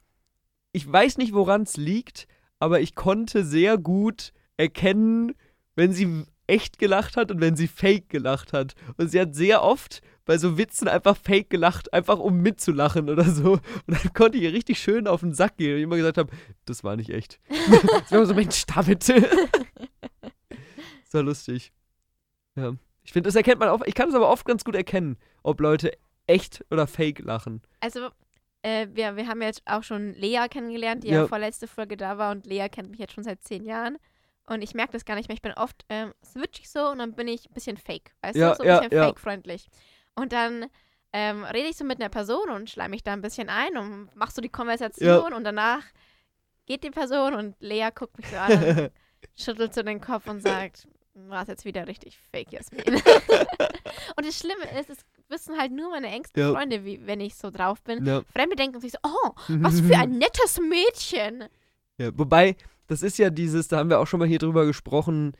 [0.71, 2.29] ich weiß nicht, woran es liegt,
[2.61, 5.35] aber ich konnte sehr gut erkennen,
[5.75, 8.75] wenn sie echt gelacht hat und wenn sie fake gelacht hat.
[8.97, 13.25] Und sie hat sehr oft bei so Witzen einfach fake gelacht, einfach um mitzulachen oder
[13.25, 13.53] so.
[13.53, 16.19] Und dann konnte ich ihr richtig schön auf den Sack gehen und ich immer gesagt
[16.19, 16.31] habe,
[16.65, 17.41] das war nicht echt.
[17.49, 19.09] ich war so, Mensch, David.
[19.09, 19.19] das
[21.13, 21.73] war lustig.
[22.57, 22.75] Ja.
[23.03, 25.61] Ich finde, das erkennt man auch, ich kann es aber oft ganz gut erkennen, ob
[25.61, 25.93] Leute
[26.27, 27.63] echt oder fake lachen.
[27.81, 28.09] Also,
[28.63, 31.23] äh, wir, wir haben jetzt auch schon Lea kennengelernt, die ja.
[31.23, 33.99] ja vorletzte Folge da war und Lea kennt mich jetzt schon seit zehn Jahren.
[34.51, 35.37] Und ich merke das gar nicht mehr.
[35.37, 38.11] Ich bin oft ähm, switchig so und dann bin ich ein bisschen fake.
[38.21, 38.57] Weißt ja, du?
[38.57, 39.05] So ein ja, bisschen ja.
[39.05, 39.69] fake-freundlich.
[40.17, 40.67] Und dann
[41.13, 44.11] ähm, rede ich so mit einer Person und schleime mich da ein bisschen ein und
[44.15, 45.85] mach so die Konversation und danach
[46.67, 48.91] geht die Person und Lea guckt mich so an
[49.37, 52.85] schüttelt so den Kopf und sagt, war es jetzt wieder richtig fake, Jasmin.
[54.17, 54.99] und das Schlimme ist, es
[55.29, 56.53] wissen halt nur meine engsten ja.
[56.53, 58.05] Freunde, wie, wenn ich so drauf bin.
[58.05, 58.23] Ja.
[58.33, 61.45] Fremde denken sich so, oh, was für ein nettes Mädchen.
[61.99, 62.57] Ja, wobei,
[62.91, 65.33] das ist ja dieses, da haben wir auch schon mal hier drüber gesprochen,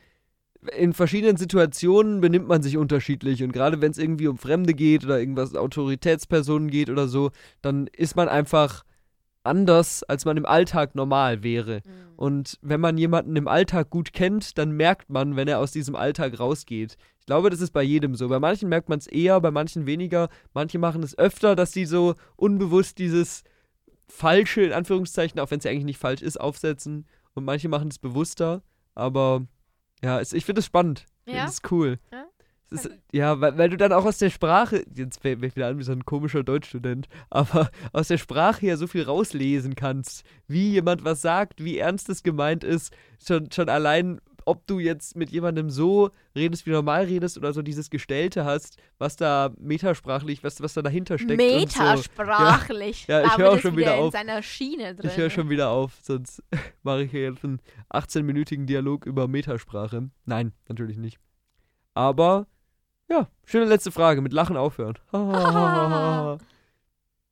[0.77, 5.03] in verschiedenen Situationen benimmt man sich unterschiedlich und gerade wenn es irgendwie um Fremde geht
[5.03, 7.31] oder irgendwas Autoritätspersonen geht oder so,
[7.61, 8.85] dann ist man einfach
[9.43, 11.81] anders, als man im Alltag normal wäre.
[11.83, 12.13] Mhm.
[12.15, 15.95] Und wenn man jemanden im Alltag gut kennt, dann merkt man, wenn er aus diesem
[15.95, 16.95] Alltag rausgeht.
[17.19, 18.29] Ich glaube, das ist bei jedem so.
[18.29, 20.29] Bei manchen merkt man es eher, bei manchen weniger.
[20.53, 23.43] Manche machen es öfter, dass sie so unbewusst dieses
[24.07, 27.07] falsche, in Anführungszeichen, auch wenn es ja eigentlich nicht falsch ist, aufsetzen.
[27.33, 28.61] Und manche machen es bewusster.
[28.95, 29.45] Aber
[30.03, 31.05] ja, es, ich finde es spannend.
[31.25, 31.45] Ja.
[31.45, 31.99] Das ist cool.
[32.11, 32.25] Ja.
[32.71, 35.77] Ist, ja, weil, weil, du dann auch aus der Sprache, jetzt fällt mir wieder an
[35.77, 40.69] wie so ein komischer Deutschstudent, aber aus der Sprache ja so viel rauslesen kannst, wie
[40.69, 45.29] jemand was sagt, wie ernst es gemeint ist, schon, schon allein, ob du jetzt mit
[45.29, 50.61] jemandem so redest, wie normal redest oder so dieses Gestellte hast, was da metasprachlich, was,
[50.61, 51.37] was da dahinter steckt.
[51.37, 53.05] Metasprachlich.
[53.07, 53.13] So.
[53.13, 54.13] Ja, ja, ich höre auch schon wieder, wieder auf.
[54.13, 55.09] seiner Schiene drin.
[55.09, 56.43] Ich höre schon wieder auf, sonst
[56.83, 57.59] mache ich jetzt einen
[57.91, 60.09] 18-minütigen Dialog über Metasprache.
[60.25, 61.19] Nein, natürlich nicht.
[61.93, 62.47] Aber
[63.09, 64.21] ja, schöne letzte Frage.
[64.21, 64.97] Mit Lachen aufhören.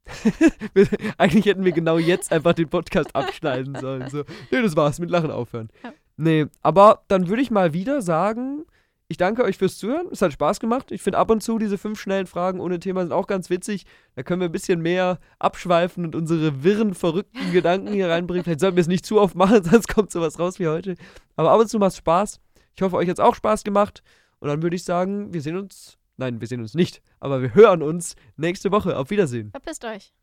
[1.17, 4.09] Eigentlich hätten wir genau jetzt einfach den Podcast abschneiden sollen.
[4.09, 4.99] So, nee, das war's.
[4.99, 5.69] Mit Lachen aufhören.
[5.83, 5.93] Ja.
[6.21, 8.65] Nee, aber dann würde ich mal wieder sagen,
[9.07, 10.07] ich danke euch fürs Zuhören.
[10.11, 10.91] Es hat Spaß gemacht.
[10.91, 13.85] Ich finde ab und zu diese fünf schnellen Fragen ohne Thema sind auch ganz witzig.
[14.15, 18.43] Da können wir ein bisschen mehr abschweifen und unsere wirren, verrückten Gedanken hier reinbringen.
[18.43, 20.95] Vielleicht sollten wir es nicht zu oft machen, sonst kommt sowas raus wie heute.
[21.37, 22.41] Aber ab und zu macht es Spaß.
[22.75, 24.03] Ich hoffe, euch hat es auch Spaß gemacht.
[24.39, 25.97] Und dann würde ich sagen, wir sehen uns.
[26.17, 27.01] Nein, wir sehen uns nicht.
[27.21, 28.97] Aber wir hören uns nächste Woche.
[28.97, 29.51] Auf Wiedersehen.
[29.51, 30.13] Verpisst euch.